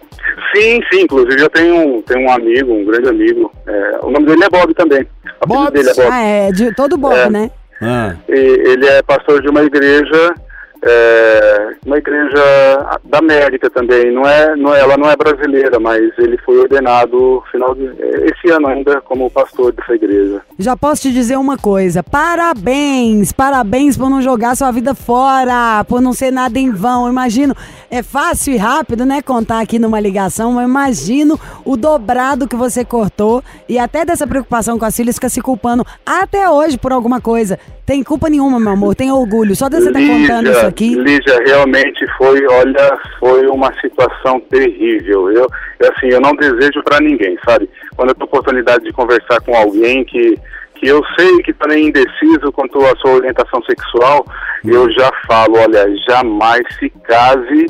sim, 0.56 0.80
sim, 0.92 1.02
inclusive 1.02 1.42
eu 1.42 1.50
tenho, 1.50 1.76
um- 1.76 2.02
tenho 2.02 2.26
um 2.26 2.32
amigo, 2.32 2.74
um 2.74 2.84
grande 2.86 3.10
amigo, 3.10 3.52
é, 3.68 4.00
o 4.02 4.10
nome 4.10 4.26
dele 4.26 4.44
é 4.46 4.50
Bob 4.50 4.74
também. 4.74 5.06
Bob? 5.46 5.72
dele 5.72 5.90
é 5.90 5.94
Bob. 5.94 6.08
Ah, 6.12 6.22
é, 6.24 6.52
de 6.52 6.74
todo 6.76 6.98
Bob, 6.98 7.14
É. 7.16 7.30
né? 7.30 7.52
Ah, 7.82 8.16
E 8.28 8.34
ele 8.34 8.86
é 8.88 9.02
pastor 9.04 9.42
de 9.42 9.48
uma 9.50 9.62
igreja, 9.64 10.34
é, 10.82 11.76
uma 11.86 11.98
igreja 11.98 13.00
da 13.04 13.20
América 13.20 13.70
também. 13.70 14.12
Não 14.12 14.24
é, 14.26 14.56
não 14.56 14.74
é, 14.74 14.80
ela 14.80 14.98
não 14.98 15.10
é 15.10 15.16
brasileira, 15.16 15.80
mas 15.80 16.02
ele 16.18 16.38
foi 16.40 16.58
ordenado 16.60 17.44
final 17.52 17.76
de, 17.76 17.86
esse 18.32 18.52
ano 18.52 18.68
ainda 18.68 19.02
como 19.02 19.30
pastor 19.30 19.72
dessa 19.72 19.94
igreja. 19.94 20.42
Já 20.58 20.76
posso 20.76 21.04
te 21.04 21.12
dizer 21.12 21.38
uma 21.38 21.58
coisa. 21.58 22.04
Parabéns! 22.04 23.32
Parabéns 23.32 23.98
por 23.98 24.10
não 24.10 24.22
jogar 24.22 24.56
sua 24.56 24.72
vida 24.72 24.94
fora, 24.94 25.84
por 25.86 26.02
não 26.02 26.14
ser 26.14 26.32
nada 26.32 26.58
em 26.58 26.72
vão. 26.72 27.06
Eu 27.06 27.12
Imagino, 27.20 27.56
é 27.92 28.02
fácil 28.02 28.54
e 28.54 28.58
rápido, 28.58 29.06
né, 29.06 29.22
contar 29.22 29.60
aqui 29.60 29.78
numa 29.78 30.00
ligação, 30.00 30.54
mas 30.54 30.66
imagino 30.68 31.40
o 31.66 31.76
dobrado 31.76 32.48
que 32.48 32.56
você 32.56 32.86
cortou 32.86 33.44
e 33.68 33.78
até 33.78 34.06
dessa 34.06 34.26
preocupação 34.26 34.80
com 34.80 34.86
as 34.86 34.96
filhas 34.96 35.16
fica 35.16 35.30
se 35.30 35.42
culpando 35.42 35.86
até 36.06 36.50
hoje 36.50 36.78
por 36.78 36.94
alguma 36.94 37.20
coisa. 37.20 37.60
Tem 37.86 38.04
culpa 38.04 38.30
nenhuma, 38.30 38.60
meu 38.60 38.74
amor, 38.74 38.94
tem 38.94 39.12
orgulho. 39.12 39.56
Só 39.56 39.68
de 39.68 39.78
você 39.78 39.88
estar 39.88 40.00
contando 40.00 40.52
isso 40.52 40.69
aqui. 40.70 40.96
Lígia, 40.96 41.40
realmente 41.46 42.06
foi, 42.18 42.46
olha, 42.48 42.98
foi 43.20 43.46
uma 43.48 43.74
situação 43.82 44.40
terrível. 44.50 45.32
Eu, 45.32 45.48
assim, 45.82 46.08
eu 46.08 46.22
não 46.22 46.36
desejo 46.36 46.82
para 46.84 47.00
ninguém, 47.00 47.38
sabe? 47.48 47.70
Quando 47.96 48.10
eu 48.10 48.16
tenho 48.16 48.26
oportunidade 48.26 48.84
de 48.84 48.94
conversar 48.94 49.42
com 49.42 49.56
alguém 49.56 50.04
que 50.06 50.38
que 50.80 50.88
eu 50.88 51.02
sei 51.18 51.38
que 51.44 51.52
está 51.52 51.68
meio 51.68 51.90
indeciso 51.90 52.54
quanto 52.54 52.80
à 52.86 52.96
sua 52.98 53.12
orientação 53.12 53.62
sexual, 53.64 54.26
eu 54.64 54.90
já 54.92 55.12
falo, 55.28 55.58
olha, 55.58 55.86
jamais 56.10 56.62
se 56.80 56.90
case 56.90 57.66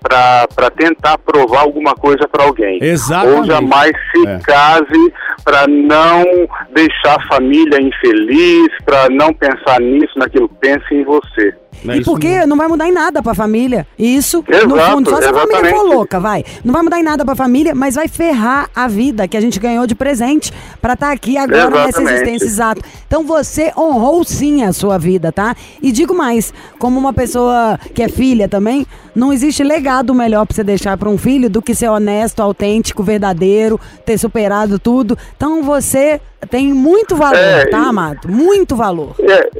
para 0.00 0.70
tentar 0.70 1.16
provar 1.18 1.60
alguma 1.60 1.94
coisa 1.94 2.28
para 2.28 2.44
alguém. 2.44 2.78
Exatamente. 2.82 3.38
Ou 3.38 3.44
jamais 3.44 3.92
se 4.10 4.26
É. 4.26 4.38
case 4.38 5.12
para 5.44 5.66
não 5.66 6.24
deixar 6.70 7.16
a 7.16 7.26
família 7.28 7.80
infeliz, 7.80 8.68
para 8.84 9.08
não 9.10 9.32
pensar 9.32 9.80
nisso, 9.80 10.18
naquilo. 10.18 10.48
Pense 10.60 10.94
em 10.94 11.04
você. 11.04 11.54
É 11.86 11.96
E 11.98 12.04
porque 12.04 12.28
mesmo. 12.28 12.46
não 12.48 12.56
vai 12.56 12.68
mudar 12.68 12.88
em 12.88 12.92
nada 12.92 13.22
pra 13.22 13.34
família. 13.34 13.86
Isso, 13.98 14.44
no 14.48 14.54
Exato, 14.76 14.92
fundo, 14.92 15.10
só 15.10 15.20
se 15.20 15.28
a 15.28 15.32
família 15.34 15.70
for 15.70 15.82
louca, 15.82 16.20
vai. 16.20 16.44
Não 16.64 16.72
vai 16.72 16.82
mudar 16.82 16.98
em 17.00 17.02
nada 17.02 17.24
pra 17.24 17.34
família, 17.34 17.74
mas 17.74 17.94
vai 17.94 18.08
ferrar 18.08 18.68
a 18.74 18.86
vida 18.88 19.26
que 19.28 19.36
a 19.36 19.40
gente 19.40 19.58
ganhou 19.58 19.86
de 19.86 19.94
presente 19.94 20.52
pra 20.80 20.94
estar 20.94 21.12
aqui 21.12 21.36
agora 21.36 21.70
nessa 21.70 21.88
Exatamente. 22.00 22.12
existência 22.14 22.46
exata. 22.46 22.80
Então 23.06 23.24
você 23.24 23.72
honrou 23.76 24.24
sim 24.24 24.62
a 24.64 24.72
sua 24.72 24.98
vida, 24.98 25.30
tá? 25.32 25.54
E 25.82 25.92
digo 25.92 26.14
mais, 26.14 26.52
como 26.78 26.98
uma 26.98 27.12
pessoa 27.12 27.78
que 27.94 28.02
é 28.02 28.08
filha 28.08 28.48
também, 28.48 28.86
não 29.14 29.32
existe 29.32 29.62
legado 29.62 30.14
melhor 30.14 30.44
pra 30.46 30.54
você 30.54 30.64
deixar 30.64 30.96
pra 30.96 31.08
um 31.08 31.16
filho 31.18 31.48
do 31.48 31.62
que 31.62 31.74
ser 31.74 31.88
honesto, 31.88 32.40
autêntico, 32.40 33.02
verdadeiro, 33.02 33.78
ter 34.04 34.18
superado 34.18 34.78
tudo. 34.78 35.16
Então 35.36 35.62
você 35.62 36.20
tem 36.50 36.72
muito 36.72 37.16
valor, 37.16 37.36
É, 37.36 37.66
tá, 37.66 37.78
amado? 37.78 38.28
Muito 38.28 38.74
valor. 38.76 39.14
É, 39.20 39.50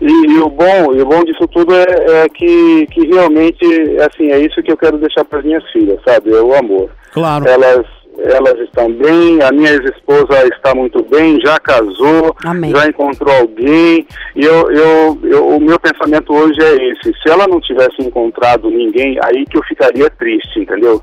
e, 0.00 0.32
e 0.32 0.38
o 0.38 0.48
bom, 0.48 0.94
e 0.94 1.02
o 1.02 1.06
bom 1.06 1.24
disso 1.24 1.46
tudo 1.48 1.74
é, 1.74 2.24
é 2.24 2.28
que, 2.28 2.86
que 2.86 3.06
realmente, 3.06 3.64
assim, 4.00 4.30
é 4.30 4.38
isso 4.38 4.62
que 4.62 4.72
eu 4.72 4.76
quero 4.76 4.98
deixar 4.98 5.24
para 5.24 5.38
as 5.40 5.44
minhas 5.44 5.68
filhas, 5.70 5.98
sabe? 6.06 6.32
É 6.32 6.40
o 6.40 6.54
amor. 6.54 6.90
Claro. 7.12 7.48
Elas, 7.48 7.84
elas 8.18 8.58
estão 8.60 8.92
bem, 8.92 9.42
a 9.42 9.52
minha 9.52 9.70
ex-esposa 9.70 10.46
está 10.52 10.74
muito 10.74 11.04
bem, 11.04 11.40
já 11.40 11.58
casou, 11.58 12.34
Amém. 12.44 12.70
já 12.70 12.86
encontrou 12.86 13.34
alguém. 13.34 14.06
E 14.34 14.44
eu, 14.44 14.70
eu, 14.70 15.18
eu, 15.24 15.48
o 15.48 15.60
meu 15.60 15.78
pensamento 15.78 16.32
hoje 16.32 16.60
é 16.60 16.90
esse: 16.90 17.12
se 17.22 17.30
ela 17.30 17.46
não 17.46 17.60
tivesse 17.60 18.00
encontrado 18.00 18.70
ninguém, 18.70 19.18
aí 19.24 19.44
que 19.46 19.56
eu 19.56 19.62
ficaria 19.64 20.10
triste, 20.10 20.60
entendeu? 20.60 21.02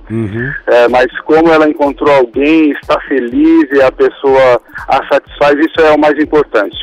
É, 0.67 0.87
mas 0.87 1.07
como 1.21 1.49
ela 1.49 1.69
encontrou 1.69 2.13
alguém, 2.13 2.71
está 2.71 2.99
feliz 3.01 3.69
e 3.71 3.81
a 3.81 3.91
pessoa 3.91 4.61
a 4.87 5.05
satisfaz, 5.07 5.57
isso 5.59 5.81
é 5.81 5.91
o 5.91 5.99
mais 5.99 6.17
importante. 6.21 6.77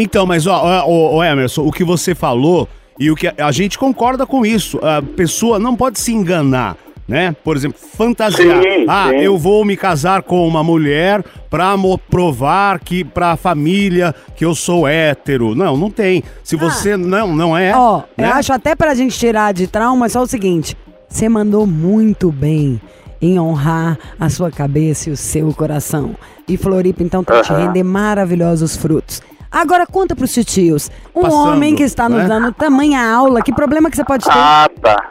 Então, 0.00 0.24
mas 0.24 0.46
ó, 0.46 0.54
ó, 0.54 0.84
ó, 0.86 1.16
ó, 1.16 1.24
Emerson, 1.24 1.62
o 1.66 1.72
que 1.72 1.82
você 1.84 2.14
falou 2.14 2.68
e 2.98 3.10
o 3.10 3.14
que 3.16 3.26
a, 3.28 3.34
a 3.38 3.52
gente 3.52 3.78
concorda 3.78 4.24
com 4.26 4.46
isso. 4.46 4.78
A 4.82 5.02
pessoa 5.02 5.58
não 5.58 5.74
pode 5.76 5.98
se 5.98 6.12
enganar. 6.12 6.76
né? 7.06 7.34
Por 7.42 7.56
exemplo, 7.56 7.78
fantasiar. 7.96 8.62
Sim, 8.62 8.84
ah, 8.86 9.08
sim. 9.10 9.16
eu 9.16 9.36
vou 9.38 9.64
me 9.64 9.76
casar 9.76 10.22
com 10.22 10.46
uma 10.46 10.62
mulher 10.62 11.24
pra 11.50 11.76
mo- 11.76 11.96
provar 11.98 12.78
que 12.80 13.02
pra 13.02 13.36
família 13.36 14.14
que 14.36 14.44
eu 14.44 14.54
sou 14.54 14.86
hétero. 14.86 15.54
Não, 15.54 15.76
não 15.76 15.90
tem. 15.90 16.22
Se 16.44 16.54
você 16.54 16.96
não, 16.96 17.34
não 17.34 17.56
é. 17.56 17.72
Ah. 17.72 17.78
Ó, 17.80 18.02
né? 18.16 18.28
eu 18.28 18.32
acho 18.34 18.52
até 18.52 18.76
pra 18.76 18.94
gente 18.94 19.18
tirar 19.18 19.52
de 19.54 19.66
trauma 19.66 20.06
é 20.06 20.08
só 20.10 20.22
o 20.22 20.26
seguinte: 20.26 20.76
você 21.08 21.28
mandou 21.28 21.66
muito 21.66 22.30
bem 22.30 22.80
em 23.22 23.40
honrar 23.40 23.98
a 24.20 24.28
sua 24.28 24.50
cabeça 24.50 25.08
e 25.08 25.12
o 25.12 25.16
seu 25.16 25.52
coração. 25.54 26.14
E 26.46 26.56
Floripa, 26.56 27.02
então, 27.02 27.24
tá 27.24 27.40
te 27.42 27.52
Aham. 27.52 27.66
render 27.66 27.82
maravilhosos 27.82 28.76
frutos. 28.76 29.20
Agora 29.50 29.86
conta 29.86 30.14
pros 30.14 30.32
titios. 30.32 30.90
Um 31.14 31.22
Passando, 31.22 31.48
homem 31.48 31.74
que 31.74 31.82
está 31.82 32.08
nos 32.08 32.22
né? 32.22 32.28
dando 32.28 32.52
tamanha 32.52 33.00
aula, 33.10 33.42
que 33.42 33.52
problema 33.52 33.90
que 33.90 33.96
você 33.96 34.04
pode 34.04 34.24
ter? 34.24 34.30
Ah, 34.32 34.68
tá. 34.82 35.10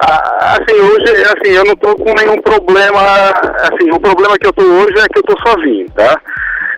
Ah, 0.00 0.56
assim, 0.58 0.78
hoje, 0.78 1.12
assim, 1.24 1.52
eu 1.54 1.64
não 1.64 1.76
tô 1.76 1.94
com 1.96 2.12
nenhum 2.14 2.40
problema. 2.42 3.00
Assim, 3.00 3.90
o 3.90 4.00
problema 4.00 4.38
que 4.38 4.46
eu 4.46 4.52
tô 4.52 4.62
hoje 4.62 4.98
é 4.98 5.06
que 5.08 5.18
eu 5.18 5.22
tô 5.22 5.36
sozinho, 5.46 5.86
tá? 5.90 6.20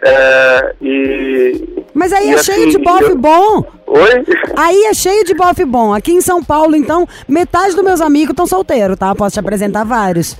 É, 0.05 0.75
e. 0.81 1.85
Mas 1.95 2.13
aí 2.13 2.29
e 2.31 2.35
é 2.35 2.39
cheio 2.43 2.69
assim, 2.69 2.79
de 2.79 2.85
bofe 2.85 3.05
eu- 3.05 3.17
bom. 3.17 3.65
Oi? 3.91 4.25
Aí 4.57 4.85
é 4.85 4.95
cheio 4.95 5.25
de 5.25 5.35
bofe 5.35 5.65
bom. 5.65 5.95
Aqui 5.95 6.13
em 6.13 6.21
São 6.21 6.43
Paulo, 6.45 6.77
então, 6.77 7.07
metade 7.29 7.75
dos 7.75 7.83
meus 7.85 8.01
amigos 8.01 8.31
estão 8.31 8.47
solteiros, 8.47 8.97
tá? 8.99 9.15
Posso 9.15 9.35
te 9.35 9.41
apresentar 9.41 9.85
vários. 9.85 10.37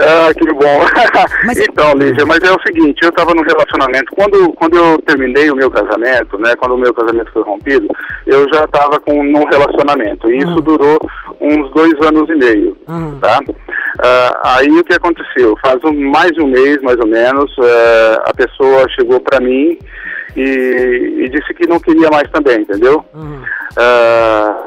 Ah, 0.00 0.32
que 0.34 0.52
bom. 0.54 0.80
Mas- 1.44 1.58
então, 1.58 1.92
Lígia, 1.94 2.24
mas 2.24 2.38
é 2.42 2.52
o 2.52 2.60
seguinte, 2.66 2.98
eu 3.02 3.10
estava 3.10 3.34
num 3.34 3.42
relacionamento, 3.42 4.06
quando, 4.14 4.52
quando 4.54 4.76
eu 4.76 4.98
terminei 5.02 5.50
o 5.50 5.56
meu 5.56 5.70
casamento, 5.70 6.38
né, 6.38 6.54
quando 6.56 6.74
o 6.74 6.78
meu 6.78 6.92
casamento 6.94 7.30
foi 7.32 7.42
rompido, 7.42 7.86
eu 8.26 8.46
já 8.52 8.64
estava 8.64 8.98
com 9.00 9.22
num 9.24 9.44
relacionamento, 9.44 10.30
e 10.30 10.38
isso 10.38 10.48
Uhum. 10.54 10.60
durou 10.60 10.98
uns 11.40 11.70
dois 11.72 11.94
anos 12.06 12.28
e 12.30 12.34
meio, 12.36 12.76
Uhum. 12.88 13.18
tá? 13.20 13.40
Ah, 14.00 14.56
aí 14.58 14.70
o 14.70 14.84
que 14.84 14.94
aconteceu? 14.94 15.54
Faz 15.62 15.78
um, 15.84 16.10
mais 16.10 16.30
de 16.32 16.40
um 16.42 16.46
mês, 16.48 16.80
mais 16.82 16.98
ou 16.98 17.06
menos, 17.06 17.50
eh, 17.60 18.18
a 18.24 18.32
pessoa 18.34 18.86
chegou 18.90 19.18
para 19.20 19.40
mim 19.40 19.76
e, 20.36 21.24
e 21.24 21.28
disse 21.30 21.52
que 21.54 21.66
não 21.66 21.78
queria 21.80 22.08
mais 22.10 22.30
também, 22.30 22.60
entendeu? 22.62 23.04
Uhum. 23.14 23.42
Ah, 23.76 24.64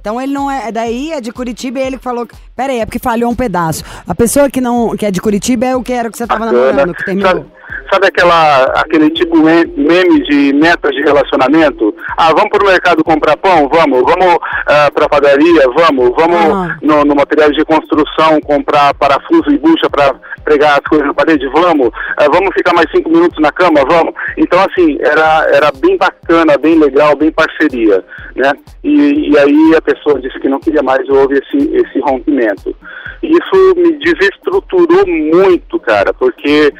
Então 0.00 0.20
ele 0.20 0.32
não 0.32 0.50
é. 0.50 0.70
Daí 0.72 1.12
é 1.12 1.20
de 1.20 1.32
Curitiba 1.32 1.78
e 1.78 1.82
ele 1.82 1.98
que 1.98 2.04
falou. 2.04 2.26
Pera 2.56 2.72
aí, 2.72 2.80
é 2.80 2.86
porque 2.86 2.98
falhou 2.98 3.30
um 3.30 3.34
pedaço. 3.36 3.84
A 4.06 4.14
pessoa 4.14 4.48
que 4.50 4.60
não 4.60 4.96
que 4.96 5.04
é 5.06 5.10
de 5.10 5.20
Curitiba 5.20 5.66
é 5.66 5.76
o 5.76 5.82
que 5.82 5.92
era 5.92 6.08
o 6.08 6.12
que 6.12 6.18
você 6.18 6.26
tava 6.26 6.46
bacana. 6.46 6.62
namorando, 6.62 6.94
que 6.94 7.04
terminou. 7.04 7.30
Sabe, 7.30 7.46
sabe 7.92 8.06
aquela, 8.06 8.64
aquele 8.80 9.10
tipo 9.10 9.36
me- 9.36 9.64
meme 9.76 10.22
de 10.24 10.52
metas 10.54 10.92
de 10.94 11.02
relacionamento? 11.02 11.94
Ah, 12.16 12.28
vamos 12.34 12.50
pro 12.50 12.66
mercado 12.66 13.02
comprar 13.04 13.36
pão? 13.36 13.68
Vamos. 13.68 14.02
Vamos 14.02 14.38
ah, 14.66 14.88
pra 14.94 15.08
padaria? 15.08 15.62
Vamos. 15.74 16.10
Vamos 16.16 16.40
Ah. 16.54 16.76
no, 16.82 17.04
no 17.04 17.14
material 17.14 17.50
de 17.50 17.64
construção 17.64 18.40
comprar 18.40 18.94
parafuso 18.94 19.50
e 19.50 19.58
bucha 19.58 19.88
para 19.90 20.14
pregar 20.44 20.72
as 20.78 20.84
coisas 20.88 21.06
na 21.06 21.14
parede? 21.14 21.46
Vamos. 21.48 21.90
Ah, 22.16 22.26
vamos 22.32 22.52
ficar 22.54 22.74
mais 22.74 22.86
cinco 22.94 23.10
minutos 23.10 23.38
na 23.40 23.52
cama? 23.52 23.80
Vamos. 23.88 24.14
Então, 24.36 24.58
assim, 24.60 24.96
era, 25.00 25.46
era 25.52 25.70
bem 25.80 25.96
bacana, 25.96 26.56
bem 26.58 26.78
legal, 26.78 27.16
bem 27.16 27.30
parceria, 27.32 28.04
né? 28.36 28.52
E, 28.84 29.30
e 29.30 29.38
aí 29.38 29.74
a 29.76 29.82
pessoa 29.82 30.20
disse 30.20 30.38
que 30.40 30.48
não 30.48 30.60
queria 30.60 30.82
mais 30.82 31.08
houve 31.08 31.34
esse, 31.38 31.70
esse 31.76 32.00
rompimento. 32.00 32.74
Isso 33.22 33.74
me 33.76 33.92
desestruturou 33.98 35.06
muito, 35.06 35.78
cara, 35.80 36.12
porque 36.14 36.72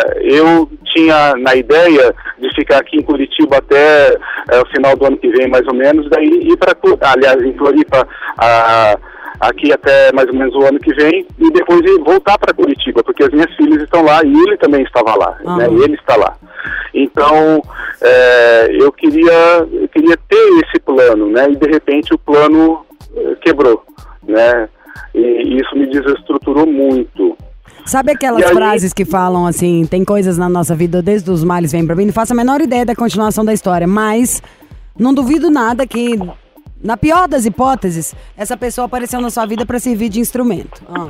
eh, 0.00 0.20
eu 0.22 0.68
tinha 0.92 1.34
na 1.36 1.54
ideia 1.54 2.14
de 2.38 2.48
ficar 2.54 2.78
aqui 2.78 2.96
em 2.98 3.02
Curitiba 3.02 3.56
até 3.58 4.14
eh, 4.50 4.60
o 4.62 4.66
final 4.66 4.96
do 4.96 5.06
ano 5.06 5.16
que 5.16 5.28
vem, 5.28 5.48
mais 5.48 5.66
ou 5.66 5.74
menos, 5.74 6.08
daí 6.10 6.26
ir 6.28 6.56
para, 6.56 6.74
aliás, 7.12 7.42
em 7.42 7.52
Floripa, 7.54 8.06
ah, 8.38 8.96
aqui 9.40 9.72
até 9.72 10.12
mais 10.12 10.28
ou 10.28 10.34
menos 10.34 10.54
o 10.54 10.64
ano 10.64 10.78
que 10.78 10.94
vem, 10.94 11.26
e 11.38 11.50
depois 11.52 11.80
ir 11.80 11.98
voltar 12.04 12.38
para 12.38 12.54
Curitiba, 12.54 13.02
porque 13.02 13.24
as 13.24 13.30
minhas 13.30 13.52
filhas 13.56 13.82
estão 13.82 14.04
lá 14.04 14.20
e 14.24 14.32
ele 14.32 14.56
também 14.56 14.82
estava 14.82 15.14
lá, 15.16 15.36
Ah. 15.44 15.56
né? 15.56 15.68
E 15.70 15.82
ele 15.82 15.94
está 15.94 16.16
lá. 16.16 16.36
Então, 16.94 17.60
eh, 18.00 18.68
eu 18.80 18.92
queria, 18.92 19.66
eu 19.72 19.88
queria 19.88 20.16
ter 20.28 20.48
esse 20.64 20.78
plano, 20.84 21.26
né? 21.28 21.48
E 21.50 21.56
de 21.56 21.66
repente 21.68 22.14
o 22.14 22.18
plano 22.18 22.84
eh, 23.16 23.36
quebrou, 23.42 23.82
né? 24.22 24.68
E 25.14 25.60
isso 25.60 25.76
me 25.76 25.86
desestruturou 25.86 26.66
muito. 26.66 27.36
Sabe 27.84 28.12
aquelas 28.12 28.44
aí- 28.44 28.54
frases 28.54 28.92
que 28.92 29.04
falam 29.04 29.46
assim, 29.46 29.86
tem 29.86 30.04
coisas 30.04 30.38
na 30.38 30.48
nossa 30.48 30.74
vida 30.74 31.02
desde 31.02 31.30
os 31.30 31.44
males 31.44 31.72
vêm 31.72 31.86
pra 31.86 31.94
mim? 31.94 32.06
Não 32.06 32.12
faço 32.12 32.32
a 32.32 32.36
menor 32.36 32.60
ideia 32.60 32.84
da 32.84 32.94
continuação 32.94 33.44
da 33.44 33.52
história, 33.52 33.86
mas 33.86 34.42
não 34.98 35.12
duvido 35.12 35.50
nada 35.50 35.86
que, 35.86 36.18
na 36.82 36.96
pior 36.96 37.28
das 37.28 37.44
hipóteses, 37.44 38.14
essa 38.36 38.56
pessoa 38.56 38.86
apareceu 38.86 39.20
na 39.20 39.28
sua 39.30 39.44
vida 39.46 39.66
pra 39.66 39.78
servir 39.78 40.08
de 40.08 40.20
instrumento. 40.20 40.82
Ah. 40.88 41.08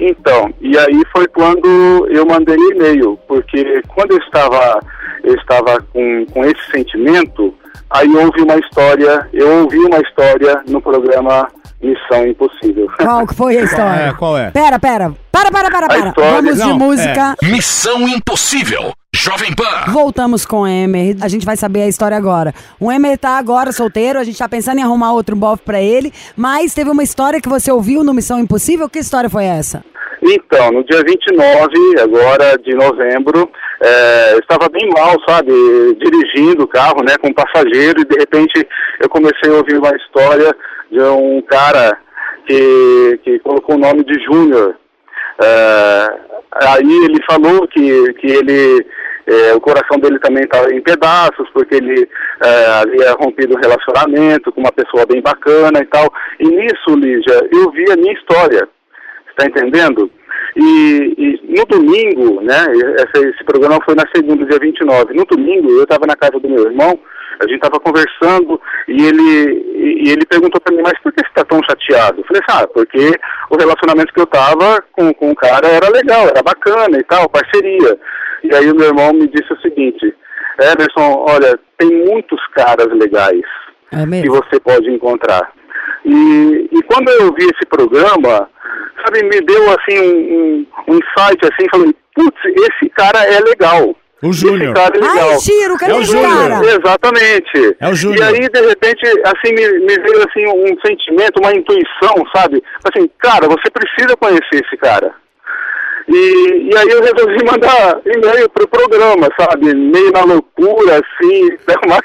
Então, 0.00 0.52
e 0.60 0.76
aí 0.76 1.02
foi 1.12 1.28
quando 1.28 2.08
eu 2.10 2.26
mandei 2.26 2.56
e-mail, 2.56 3.18
porque 3.28 3.80
quando 3.88 4.12
eu 4.12 4.18
estava, 4.18 4.80
eu 5.22 5.34
estava 5.36 5.80
com, 5.92 6.26
com 6.32 6.44
esse 6.44 6.70
sentimento, 6.72 7.54
aí 7.90 8.08
houve 8.16 8.40
uma 8.42 8.56
história, 8.56 9.28
eu 9.32 9.62
ouvi 9.62 9.78
uma 9.78 10.00
história 10.00 10.62
no 10.66 10.80
programa 10.80 11.46
Missão 11.84 12.26
Impossível. 12.26 12.86
Qual 12.96 13.26
que 13.26 13.34
foi 13.34 13.58
a 13.58 13.62
história? 13.62 14.00
é, 14.08 14.12
qual 14.14 14.38
é? 14.38 14.50
Pera, 14.50 14.78
pera. 14.78 15.12
Para, 15.30 15.50
para, 15.50 15.70
para, 15.70 15.86
para. 15.88 16.08
história- 16.08 16.30
Vamos 16.32 16.54
de 16.54 16.60
Não, 16.60 16.78
música. 16.78 17.36
Missão 17.42 18.08
Impossível. 18.08 18.92
Jovem 19.14 19.54
Pan. 19.54 19.92
Voltamos 19.92 20.44
com 20.44 20.62
o 20.62 20.66
Emer. 20.66 21.16
A 21.20 21.28
gente 21.28 21.46
vai 21.46 21.56
saber 21.56 21.82
a 21.82 21.88
história 21.88 22.16
agora. 22.16 22.52
O 22.80 22.90
Emer 22.90 23.16
tá 23.18 23.38
agora 23.38 23.70
solteiro, 23.72 24.18
a 24.18 24.24
gente 24.24 24.38
tá 24.38 24.48
pensando 24.48 24.78
em 24.78 24.82
arrumar 24.82 25.12
outro 25.12 25.36
bofe 25.36 25.62
pra 25.62 25.80
ele, 25.80 26.12
mas 26.36 26.74
teve 26.74 26.90
uma 26.90 27.02
história 27.02 27.40
que 27.40 27.48
você 27.48 27.70
ouviu 27.70 28.02
no 28.02 28.12
Missão 28.12 28.38
Impossível. 28.40 28.88
Que 28.88 28.98
história 28.98 29.30
foi 29.30 29.44
essa? 29.44 29.84
Então, 30.26 30.72
no 30.72 30.82
dia 30.84 31.02
29, 31.06 32.00
agora 32.00 32.56
de 32.58 32.74
novembro, 32.74 33.50
é, 33.82 34.32
eu 34.32 34.38
estava 34.38 34.68
bem 34.70 34.88
mal, 34.88 35.14
sabe, 35.28 35.52
dirigindo 36.02 36.64
o 36.64 36.68
carro, 36.68 37.02
né, 37.02 37.14
com 37.20 37.28
um 37.28 37.34
passageiro, 37.34 38.00
e 38.00 38.04
de 38.06 38.16
repente 38.18 38.66
eu 39.02 39.08
comecei 39.10 39.50
a 39.50 39.56
ouvir 39.56 39.76
uma 39.76 39.94
história 39.94 40.56
de 40.94 41.00
um 41.00 41.42
cara 41.42 41.98
que, 42.46 43.20
que 43.24 43.38
colocou 43.40 43.74
o 43.74 43.78
nome 43.78 44.04
de 44.04 44.14
Júnior. 44.24 44.76
É, 45.42 46.08
aí 46.52 47.04
ele 47.04 47.20
falou 47.28 47.66
que, 47.66 48.12
que 48.14 48.26
ele, 48.28 48.86
é, 49.26 49.54
o 49.54 49.60
coração 49.60 49.98
dele 49.98 50.18
também 50.20 50.44
estava 50.44 50.72
em 50.72 50.80
pedaços, 50.80 51.48
porque 51.52 51.74
ele 51.74 52.08
é, 52.42 52.66
havia 52.80 53.12
rompido 53.12 53.56
um 53.56 53.60
relacionamento 53.60 54.52
com 54.52 54.60
uma 54.60 54.72
pessoa 54.72 55.04
bem 55.06 55.20
bacana 55.20 55.80
e 55.80 55.86
tal. 55.86 56.12
E 56.38 56.48
nisso, 56.48 56.94
Lígia, 56.96 57.48
eu 57.52 57.70
vi 57.72 57.90
a 57.90 57.96
minha 57.96 58.12
história 58.12 58.68
está 59.34 59.46
entendendo? 59.46 60.10
E, 60.56 61.14
e 61.18 61.56
no 61.56 61.64
domingo, 61.66 62.40
né, 62.40 62.64
esse, 62.96 63.28
esse 63.28 63.44
programa 63.44 63.78
foi 63.84 63.94
na 63.94 64.04
segunda, 64.14 64.46
dia 64.46 64.58
29. 64.58 65.14
No 65.14 65.24
domingo, 65.24 65.70
eu 65.70 65.82
estava 65.82 66.06
na 66.06 66.16
casa 66.16 66.38
do 66.38 66.48
meu 66.48 66.64
irmão, 66.64 66.98
a 67.40 67.44
gente 67.48 67.56
estava 67.56 67.80
conversando 67.80 68.60
e 68.86 69.04
ele, 69.04 69.73
e, 69.84 70.08
e 70.08 70.12
ele 70.12 70.24
perguntou 70.24 70.60
para 70.60 70.74
mim, 70.74 70.82
mas 70.82 70.98
por 71.02 71.12
que 71.12 71.20
você 71.20 71.28
está 71.28 71.44
tão 71.44 71.60
chateado? 71.62 72.20
Eu 72.20 72.24
falei, 72.24 72.42
ah, 72.48 72.66
porque 72.66 73.12
o 73.50 73.56
relacionamento 73.56 74.12
que 74.12 74.20
eu 74.20 74.24
estava 74.24 74.82
com, 74.92 75.12
com 75.12 75.30
o 75.30 75.36
cara 75.36 75.68
era 75.68 75.88
legal, 75.90 76.28
era 76.28 76.42
bacana 76.42 76.98
e 76.98 77.04
tal, 77.04 77.28
parceria. 77.28 77.98
E 78.42 78.54
aí 78.54 78.70
o 78.70 78.74
meu 78.74 78.88
irmão 78.88 79.12
me 79.12 79.28
disse 79.28 79.52
o 79.52 79.60
seguinte, 79.60 80.14
Emerson, 80.60 81.24
olha, 81.28 81.58
tem 81.78 81.90
muitos 82.06 82.40
caras 82.54 82.88
legais 82.92 83.42
É 83.92 84.22
que 84.22 84.28
você 84.28 84.58
pode 84.60 84.90
encontrar. 84.90 85.52
E, 86.04 86.68
e 86.72 86.82
quando 86.84 87.08
eu 87.10 87.32
vi 87.34 87.44
esse 87.44 87.66
programa, 87.68 88.48
sabe, 89.04 89.22
me 89.24 89.40
deu 89.40 89.64
assim 89.70 90.00
um, 90.00 90.34
um, 90.34 90.66
um 90.88 90.94
insight 90.94 91.40
assim, 91.42 91.68
falei, 91.70 91.94
putz, 92.14 92.38
esse 92.44 92.88
cara 92.90 93.24
é 93.24 93.40
legal. 93.40 93.94
O 94.24 94.32
Júnior. 94.32 94.74
Esse 94.74 94.82
cara 94.82 94.96
é 94.96 95.00
legal. 95.00 95.30
Ai, 95.30 95.36
Tiro, 95.38 95.76
cadê 95.76 95.92
É 95.92 95.94
o 95.96 96.02
Júnior. 96.02 96.50
cara? 96.50 96.66
Exatamente. 96.66 97.76
É 97.78 97.88
o 97.88 97.94
Júnior. 97.94 98.18
E 98.18 98.22
aí, 98.22 98.48
de 98.48 98.60
repente, 98.60 99.06
assim, 99.24 99.54
me, 99.54 99.68
me 99.80 99.98
veio 99.98 100.24
assim 100.26 100.46
um 100.46 100.80
sentimento, 100.84 101.40
uma 101.40 101.52
intuição, 101.54 102.14
sabe? 102.34 102.62
Assim, 102.84 103.08
cara, 103.18 103.46
você 103.48 103.70
precisa 103.70 104.16
conhecer 104.16 104.64
esse 104.64 104.76
cara. 104.78 105.12
E, 106.08 106.70
e 106.70 106.76
aí 106.76 106.88
eu 106.88 107.00
resolvi 107.02 107.44
mandar 107.44 108.00
e-mail 108.04 108.48
pro 108.50 108.68
programa, 108.68 109.28
sabe? 109.38 109.74
Meio 109.74 110.12
na 110.12 110.24
loucura, 110.24 111.00
assim, 111.00 111.48
mas, 111.88 112.00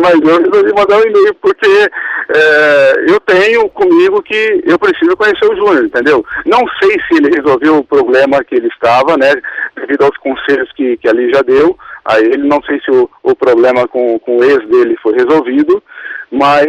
mas 0.00 0.14
eu 0.14 0.38
resolvi 0.42 0.72
mandar 0.74 0.98
um 0.98 1.02
e-mail 1.08 1.34
porque 1.40 1.88
é, 2.30 3.04
eu 3.08 3.18
tenho 3.20 3.68
comigo 3.70 4.22
que 4.22 4.62
eu 4.64 4.78
preciso 4.78 5.16
conhecer 5.16 5.46
o 5.46 5.56
Júnior, 5.56 5.86
entendeu? 5.86 6.24
Não 6.44 6.60
sei 6.80 6.90
se 7.00 7.16
ele 7.16 7.34
resolveu 7.34 7.78
o 7.78 7.84
problema 7.84 8.44
que 8.44 8.54
ele 8.54 8.68
estava, 8.68 9.16
né? 9.16 9.34
Devido 9.74 10.02
aos 10.02 10.16
conselhos 10.18 10.70
que, 10.72 10.98
que 10.98 11.08
ali 11.08 11.32
já 11.32 11.40
deu 11.40 11.76
a 12.04 12.20
ele, 12.20 12.48
não 12.48 12.62
sei 12.62 12.80
se 12.80 12.90
o, 12.90 13.08
o 13.22 13.34
problema 13.34 13.88
com, 13.88 14.18
com 14.18 14.38
o 14.38 14.44
ex 14.44 14.66
dele 14.68 14.96
foi 15.02 15.14
resolvido, 15.14 15.82
mas, 16.30 16.66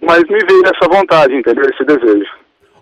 mas 0.00 0.22
me 0.24 0.38
veio 0.48 0.62
essa 0.64 0.88
vontade, 0.88 1.34
entendeu? 1.34 1.64
Esse 1.64 1.84
desejo. 1.84 2.30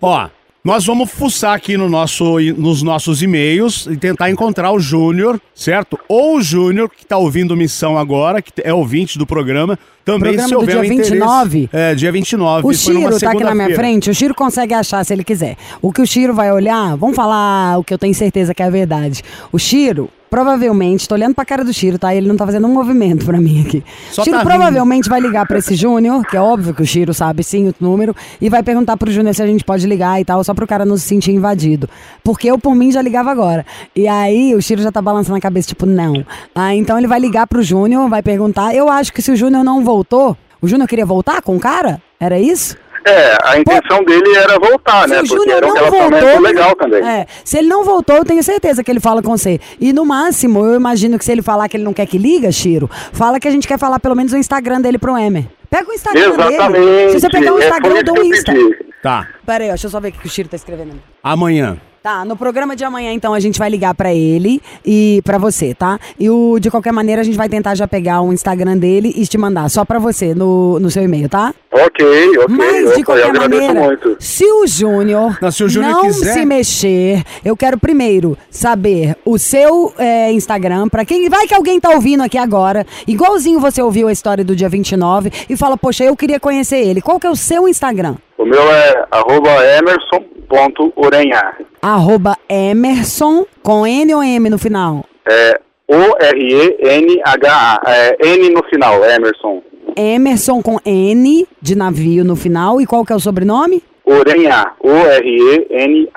Ó, 0.03 0.29
Nós 0.63 0.85
vamos 0.85 1.11
fuçar 1.11 1.55
aqui 1.55 1.75
no 1.79 1.89
nosso, 1.89 2.39
nos 2.59 2.83
nossos 2.83 3.23
e-mails 3.23 3.87
e 3.87 3.97
tentar 3.97 4.31
encontrar 4.31 4.71
o 4.73 4.79
Júnior, 4.79 5.41
certo? 5.55 5.99
Ou 6.07 6.37
o 6.37 6.43
Júnior, 6.43 6.91
que 6.95 7.07
tá 7.07 7.17
ouvindo 7.17 7.57
missão 7.57 7.97
agora, 7.97 8.43
que 8.43 8.53
é 8.63 8.73
ouvinte 8.73 9.19
do 9.19 9.27
programa. 9.27 9.79
Também, 10.05 10.35
Programa 10.35 10.49
se 10.49 10.55
do 10.55 10.61
houver 10.61 10.73
dia 10.73 10.81
um 10.83 10.85
interesse- 10.85 11.11
29? 11.13 11.71
É, 11.73 11.95
dia 11.95 12.13
29. 12.13 12.67
O 12.67 12.75
Chiro 12.75 13.19
tá 13.19 13.31
aqui 13.31 13.43
na 13.45 13.55
minha 13.55 13.75
frente, 13.75 14.11
o 14.11 14.15
Chiro 14.15 14.35
consegue 14.35 14.75
achar 14.75 15.03
se 15.03 15.15
ele 15.15 15.25
quiser. 15.25 15.57
O 15.81 15.91
que 15.93 16.03
o 16.03 16.07
Chiro 16.07 16.35
vai 16.35 16.53
olhar, 16.53 16.95
vamos 16.95 17.17
falar 17.17 17.79
o 17.79 17.85
que 17.85 17.95
eu 17.95 17.99
tenho 17.99 18.15
certeza 18.15 18.53
que 18.55 18.63
é 18.63 18.67
a 18.67 18.71
verdade. 18.71 19.23
O 19.51 19.59
Chiro, 19.59 20.11
provavelmente, 20.31 21.09
tô 21.09 21.15
olhando 21.15 21.35
pra 21.35 21.45
cara 21.45 21.65
do 21.65 21.73
Chiro, 21.73 21.99
tá? 21.99 22.15
Ele 22.15 22.29
não 22.29 22.37
tá 22.37 22.47
fazendo 22.47 22.67
um 22.67 22.73
movimento 22.73 23.27
pra 23.27 23.41
mim 23.41 23.65
aqui. 23.67 23.85
Só 24.11 24.23
Chiro 24.23 24.39
tá 24.39 24.45
provavelmente 24.45 25.09
vai 25.09 25.21
ligar 25.21 25.47
pra 25.47 25.59
esse 25.59 25.75
Júnior, 25.75 26.25
que 26.25 26.37
é 26.37 26.41
óbvio 26.41 26.73
que 26.73 26.83
o 26.83 26.87
Chiro 26.87 27.13
sabe 27.13 27.43
sim 27.43 27.69
o 27.69 27.75
número, 27.81 28.15
e 28.41 28.49
vai 28.49 28.63
perguntar 28.63 28.97
pro 28.97 29.11
Júnior 29.11 29.35
se 29.35 29.43
a 29.43 29.47
gente 29.47 29.65
pode 29.65 29.87
ligar 29.87 30.21
e 30.21 30.25
tal, 30.25 30.43
só 30.45 30.55
pro 30.55 30.67
cara 30.67 30.85
não 30.85 30.97
se 30.97 31.07
sentir 31.07 31.33
invadido. 31.33 31.89
Porque 32.23 32.49
eu, 32.49 32.59
por 32.59 32.75
mim, 32.75 32.93
já 32.93 33.03
ligava 33.03 33.31
agora. 33.31 33.67
E 33.95 34.07
aí 34.07 34.55
o 34.55 34.63
Chiro 34.63 34.81
já 34.81 34.93
tá 34.93 35.03
balançando 35.03 35.37
a 35.37 35.41
cabeça, 35.41 35.69
tipo, 35.69 35.85
não. 35.85 36.25
Ah, 36.55 36.75
então 36.75 36.97
ele 36.97 37.09
vai 37.09 37.19
ligar 37.19 37.47
pro 37.47 37.63
Júnior, 37.63 38.09
vai 38.09 38.23
perguntar. 38.23 38.75
Eu 38.75 38.89
acho 38.89 39.13
que 39.13 39.21
se 39.21 39.33
o 39.33 39.37
Júnior 39.37 39.65
não 39.65 39.85
voltou, 39.85 40.37
o 40.63 40.69
Júnior 40.69 40.89
queria 40.89 41.07
voltar 41.07 41.43
com 41.43 41.57
o 41.57 41.61
cara? 41.61 42.01
Era 42.19 42.39
isso? 42.39 42.77
É, 43.05 43.37
a 43.45 43.59
intenção 43.59 44.05
dele 44.05 44.35
era 44.37 44.59
voltar, 44.59 45.09
né? 45.09 45.17
Se 45.17 45.21
o 45.23 45.27
Porque 45.29 45.37
Júnior 45.37 45.57
era 45.57 45.67
um 45.67 45.69
não 45.69 45.75
relacionamento 45.77 46.25
voltou. 46.27 46.43
legal 46.43 46.77
também. 46.77 47.03
É, 47.09 47.27
se 47.45 47.59
ele 47.59 47.69
não 47.69 47.83
voltou, 47.85 48.17
eu 48.17 48.25
tenho 48.25 48.43
certeza 48.43 48.85
que 48.85 48.91
ele 48.91 49.01
fala 49.01 49.23
com 49.23 49.37
você. 49.37 49.59
E 49.81 49.93
no 49.93 50.05
máximo, 50.05 50.65
eu 50.65 50.75
imagino 50.75 51.19
que 51.19 51.25
se 51.25 51.33
ele 51.33 51.43
falar 51.43 51.69
que 51.69 51.77
ele 51.77 51.85
não 51.85 51.95
quer 51.95 52.07
que 52.07 52.19
liga, 52.19 52.51
Chiro, 52.53 52.91
fala 53.13 53.41
que 53.41 53.49
a 53.49 53.51
gente 53.51 53.67
quer 53.67 53.79
falar 53.79 53.99
pelo 54.01 54.15
menos 54.15 54.33
o 54.33 54.37
Instagram 54.37 54.81
dele 54.81 54.99
pro 54.99 55.17
Emer. 55.17 55.47
Pega 55.71 55.89
o 55.91 55.93
Instagram 55.95 56.31
dele. 56.37 56.43
Exatamente. 56.55 57.13
Se 57.13 57.21
você 57.21 57.29
pegar 57.31 57.55
o 57.55 57.59
É, 57.59 57.65
Instagram 57.65 57.91
foi 57.91 57.99
isso 58.01 58.05
do 58.05 58.13
que 58.15 58.21
eu 58.21 58.25
Insta. 58.71 58.85
Tá. 59.03 59.29
Pera 59.47 59.65
aí, 59.65 59.71
ó, 59.71 59.73
deixa 59.73 59.87
eu 59.87 59.91
só 59.91 60.01
ver 60.01 60.09
o 60.09 60.13
que 60.13 60.27
o 60.27 60.31
Chiro 60.31 60.49
tá 60.49 60.57
escrevendo. 60.57 61.01
Amanhã. 61.23 61.79
Tá, 62.03 62.25
no 62.25 62.35
programa 62.35 62.75
de 62.75 62.83
amanhã, 62.83 63.13
então, 63.13 63.35
a 63.35 63.41
gente 63.41 63.59
vai 63.59 63.69
ligar 63.69 63.93
pra 63.95 64.11
ele 64.15 64.63
e 64.87 65.21
pra 65.23 65.37
você, 65.37 65.75
tá? 65.75 65.99
E 66.19 66.31
o, 66.31 66.59
de 66.59 66.71
qualquer 66.71 66.93
maneira, 66.95 67.21
a 67.21 67.25
gente 67.25 67.37
vai 67.37 67.47
tentar 67.47 67.75
já 67.75 67.87
pegar 67.87 68.23
o 68.23 68.33
Instagram 68.33 68.79
dele 68.79 69.13
e 69.15 69.27
te 69.27 69.37
mandar 69.37 69.69
só 69.69 69.85
pra 69.85 69.99
você 69.99 70.35
no, 70.35 70.81
no 70.81 70.91
seu 70.91 71.03
e-mail, 71.03 71.29
tá? 71.29 71.53
Ok, 71.71 72.39
ok. 72.39 72.47
Mas, 72.49 72.95
de 72.95 73.03
Opa, 73.03 73.13
eu 73.19 73.25
qualquer 73.27 73.35
maneira, 73.35 73.75
muito. 73.83 74.17
se 74.19 74.47
o 74.51 74.67
Júnior 74.67 75.37
Não, 75.43 75.51
se 75.51 75.63
o 75.63 75.69
Júnior 75.69 75.93
não 75.93 76.01
quiser- 76.05 76.33
se 76.33 76.47
mexer, 76.47 77.23
eu 77.45 77.55
quero 77.55 77.79
primeiro 77.79 78.35
saber 78.51 79.15
o 79.23 79.39
seu 79.39 79.93
é, 79.99 80.33
Instagram, 80.33 80.89
pra 80.89 81.05
quem 81.05 81.29
vai 81.29 81.47
que 81.47 81.53
alguém 81.55 81.79
tá 81.79 81.91
ouvindo 81.91 82.23
aqui 82.23 82.39
agora, 82.39 82.87
igualzinho 83.07 83.61
você 83.61 83.83
ouviu 83.83 84.09
a 84.09 84.13
história 84.13 84.43
do 84.43 84.57
dia 84.57 84.71
29 84.71 85.31
e 85.51 85.55
fala, 85.55 85.77
poxa, 85.77 86.03
eu 86.03 86.17
queria 86.17 86.41
conhecer 86.41 86.79
ele. 86.79 87.03
Qual 87.03 87.21
que 87.21 87.27
é 87.27 87.31
o 87.31 87.37
seu 87.37 87.69
Instagram? 87.69 88.15
O 88.39 88.47
meu 88.47 88.63
é 88.73 89.05
arroba 89.11 89.51
emerson.urenhar. 89.77 91.59
Arroba 91.83 92.37
Emerson, 92.49 93.47
com 93.63 93.87
N 93.87 94.15
ou 94.15 94.23
M 94.23 94.51
no 94.51 94.59
final? 94.59 95.05
É 95.27 95.61
O-R-E-N-H-A. 95.89 97.81
É 97.87 98.17
N 98.35 98.51
no 98.51 98.63
final, 98.65 99.05
Emerson. 99.05 99.63
Emerson 99.97 100.63
com 100.63 100.79
N 100.85 101.49
de 101.61 101.75
navio 101.75 102.25
no 102.25 102.37
final. 102.37 102.81
E 102.81 102.87
qual 102.87 103.05
que 103.05 103.13
é 103.13 103.17
o 103.17 103.21
sobrenome? 103.21 103.83
Urenhar. 104.07 104.77
O-R-E-N-H-A. 104.81 106.15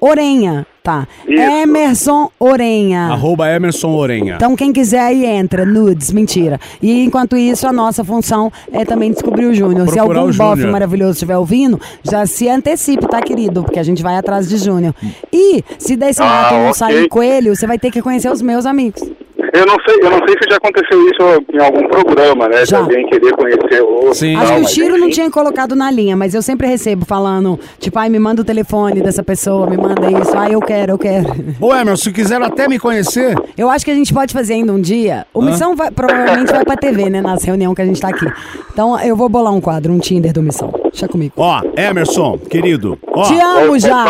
Orenha, 0.00 0.66
tá. 0.82 1.06
Isso. 1.26 1.40
Emerson 1.40 2.30
Orenha. 2.38 3.08
Arroba 3.12 3.48
Emerson 3.50 3.90
Orenha. 3.94 4.34
Então 4.36 4.56
quem 4.56 4.72
quiser 4.72 5.00
aí 5.00 5.24
entra, 5.24 5.64
nudes, 5.64 6.12
mentira. 6.12 6.58
E 6.80 7.04
enquanto 7.04 7.36
isso, 7.36 7.66
a 7.66 7.72
nossa 7.72 8.04
função 8.04 8.50
é 8.72 8.84
também 8.84 9.10
descobrir 9.12 9.46
o 9.46 9.54
Júnior. 9.54 9.88
Se 9.88 9.98
algum 9.98 10.30
bofe 10.32 10.66
maravilhoso 10.66 11.12
estiver 11.12 11.36
ouvindo, 11.36 11.80
já 12.02 12.26
se 12.26 12.48
antecipe, 12.48 13.06
tá, 13.06 13.20
querido? 13.20 13.62
Porque 13.62 13.78
a 13.78 13.82
gente 13.82 14.02
vai 14.02 14.16
atrás 14.16 14.48
de 14.48 14.56
Júnior. 14.56 14.94
E 15.32 15.62
se 15.78 15.96
desse 15.96 16.20
Ah, 16.22 16.26
mato 16.26 16.54
não 16.54 16.60
ok. 16.62 16.74
sair 16.74 17.08
coelho, 17.08 17.54
você 17.54 17.66
vai 17.66 17.78
ter 17.78 17.90
que 17.90 18.02
conhecer 18.02 18.30
os 18.30 18.42
meus 18.42 18.66
amigos. 18.66 19.02
Eu 19.52 19.66
não 19.66 19.76
sei, 19.86 19.96
eu 20.02 20.10
não 20.10 20.18
sei 20.26 20.34
se 20.42 20.48
já 20.50 20.56
aconteceu 20.56 20.98
isso 21.08 21.44
em 21.52 21.58
algum 21.62 21.86
programa, 21.88 22.48
né? 22.48 22.62
De 22.62 22.70
Já. 22.70 22.78
alguém 22.78 23.06
querer 23.06 23.32
conhecer 23.36 23.82
o. 23.82 24.14
Sim. 24.14 24.34
Acho 24.36 24.52
Não, 24.52 24.60
que 24.60 24.64
o 24.64 24.68
Chiro 24.68 24.96
não 24.98 25.10
tinha 25.10 25.30
colocado 25.30 25.76
na 25.76 25.90
linha, 25.90 26.16
mas 26.16 26.34
eu 26.34 26.40
sempre 26.40 26.66
recebo 26.66 27.04
falando, 27.04 27.60
tipo, 27.78 27.98
ai, 27.98 28.08
me 28.08 28.18
manda 28.18 28.40
o 28.40 28.44
telefone 28.44 29.02
dessa 29.02 29.22
pessoa, 29.22 29.66
me 29.68 29.76
manda 29.76 30.10
isso, 30.10 30.32
ai, 30.36 30.54
eu 30.54 30.60
quero, 30.60 30.92
eu 30.92 30.98
quero. 30.98 31.28
Ô, 31.60 31.74
Emerson, 31.74 31.96
se 32.04 32.12
quiser 32.12 32.40
até 32.42 32.66
me 32.66 32.78
conhecer, 32.78 33.34
Eu 33.56 33.68
acho 33.68 33.84
que 33.84 33.90
a 33.90 33.94
gente 33.94 34.12
pode 34.14 34.32
fazer 34.32 34.54
ainda 34.54 34.72
um 34.72 34.80
dia. 34.80 35.26
O 35.34 35.42
Missão 35.42 35.76
vai- 35.76 35.90
provavelmente 35.90 36.50
vai 36.50 36.64
pra 36.64 36.76
TV, 36.76 37.10
né? 37.10 37.20
Nas 37.20 37.44
reuniões 37.44 37.74
que 37.76 37.82
a 37.82 37.86
gente 37.86 38.00
tá 38.00 38.08
aqui. 38.08 38.26
Então 38.72 38.98
eu 39.00 39.14
vou 39.14 39.28
bolar 39.28 39.52
um 39.52 39.60
quadro, 39.60 39.92
um 39.92 39.98
Tinder 39.98 40.32
do 40.32 40.42
Missão. 40.42 40.72
Deixa 40.92 41.08
comigo. 41.08 41.32
ó, 41.38 41.62
Emerson, 41.76 42.36
querido, 42.38 42.98
ó. 43.08 43.22
Te 43.22 43.40
amo 43.40 43.78
já! 43.78 44.04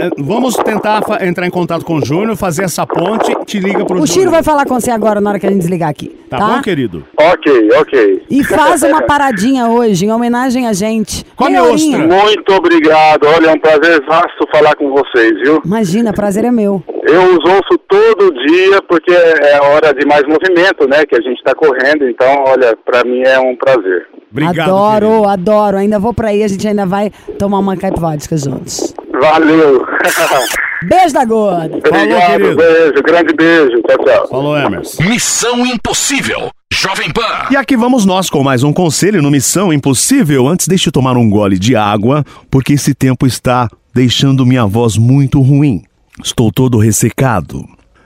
eh, 0.00 0.10
Vamos 0.18 0.54
tentar 0.56 1.00
entrar 1.20 1.46
em 1.46 1.50
contato 1.50 1.84
com 1.84 1.94
o 1.94 2.04
Júnior, 2.04 2.36
fazer 2.36 2.64
essa 2.64 2.84
ponte, 2.86 3.32
te 3.46 3.60
liga 3.60 3.84
pro 3.84 3.96
O 4.02 4.06
Chiro 4.06 4.14
Júnior. 4.22 4.32
vai 4.32 4.42
falar 4.42 4.66
com 4.66 4.74
você 4.80 4.90
agora 4.90 5.20
na 5.20 5.30
hora 5.30 5.38
que 5.38 5.46
a 5.46 5.50
gente 5.50 5.60
desligar 5.60 5.88
aqui. 5.88 6.08
Tá, 6.28 6.38
Tá, 6.38 6.46
bom, 6.56 6.60
querido? 6.62 7.04
Ok, 7.18 7.68
ok. 7.80 8.22
E 8.28 8.42
faz 8.44 8.82
uma 8.82 9.00
paradinha 9.06 9.68
hoje, 9.68 10.06
em 10.06 10.10
homenagem 10.12 10.66
a 10.66 10.72
gente. 10.72 11.24
Come 11.36 11.52
Meia 11.52 11.62
horinha. 11.64 11.98
ostra. 12.04 12.22
Muito 12.22 12.52
obrigado. 12.52 13.24
Olha, 13.26 13.46
é 13.50 13.52
um 13.52 13.58
prazer 13.60 14.04
vasto 14.06 14.46
falar 14.52 14.74
com 14.76 14.90
vocês, 14.90 15.32
viu? 15.42 15.62
Imagina, 15.64 16.12
prazer 16.12 16.44
é 16.44 16.50
meu. 16.50 16.82
Eu 17.04 17.22
os 17.22 17.44
ouço 17.44 17.78
todo 17.88 18.32
dia 18.46 18.82
porque 18.88 19.12
é 19.12 19.60
hora 19.62 19.94
de 19.94 20.04
mais 20.06 20.22
movimento, 20.26 20.86
né? 20.88 21.04
Que 21.06 21.16
a 21.16 21.20
gente 21.20 21.42
tá 21.42 21.54
correndo. 21.54 22.06
Então, 22.08 22.44
olha, 22.46 22.76
pra 22.84 23.02
mim 23.04 23.22
é 23.24 23.38
um 23.38 23.56
prazer. 23.56 24.06
Obrigado, 24.30 24.60
adoro, 24.70 25.06
querido. 25.08 25.28
adoro. 25.28 25.76
Ainda 25.78 25.98
vou 25.98 26.12
pra 26.12 26.28
aí, 26.28 26.42
a 26.42 26.48
gente 26.48 26.66
ainda 26.66 26.86
vai 26.86 27.10
tomar 27.38 27.58
uma 27.58 27.76
caipvodka 27.76 28.36
juntos. 28.36 28.94
Valeu. 29.20 29.86
Beijo 30.84 31.12
da 31.12 31.24
gorda. 31.24 31.76
Obrigado, 31.76 32.30
querido. 32.30 32.56
beijo, 32.56 33.02
grande 33.02 33.34
beijo. 33.34 33.82
Tchau, 33.82 33.98
tchau. 34.04 34.28
Falou, 34.28 34.56
Emerson. 34.56 35.02
Missão 35.02 35.66
Impossível. 35.66 36.50
Jovem 36.72 37.10
Pan. 37.10 37.48
E 37.50 37.56
aqui 37.56 37.76
vamos 37.76 38.04
nós 38.04 38.30
com 38.30 38.44
mais 38.44 38.62
um 38.62 38.72
conselho 38.72 39.20
no 39.20 39.30
Missão 39.30 39.72
Impossível. 39.72 40.46
Antes, 40.46 40.68
deixe 40.68 40.88
eu 40.88 40.92
tomar 40.92 41.16
um 41.16 41.28
gole 41.28 41.58
de 41.58 41.74
água, 41.74 42.24
porque 42.48 42.74
esse 42.74 42.94
tempo 42.94 43.26
está 43.26 43.68
deixando 43.92 44.46
minha 44.46 44.64
voz 44.66 44.96
muito 44.96 45.40
ruim. 45.40 45.82
Estou 46.22 46.52
todo 46.52 46.78
ressecado. 46.78 47.64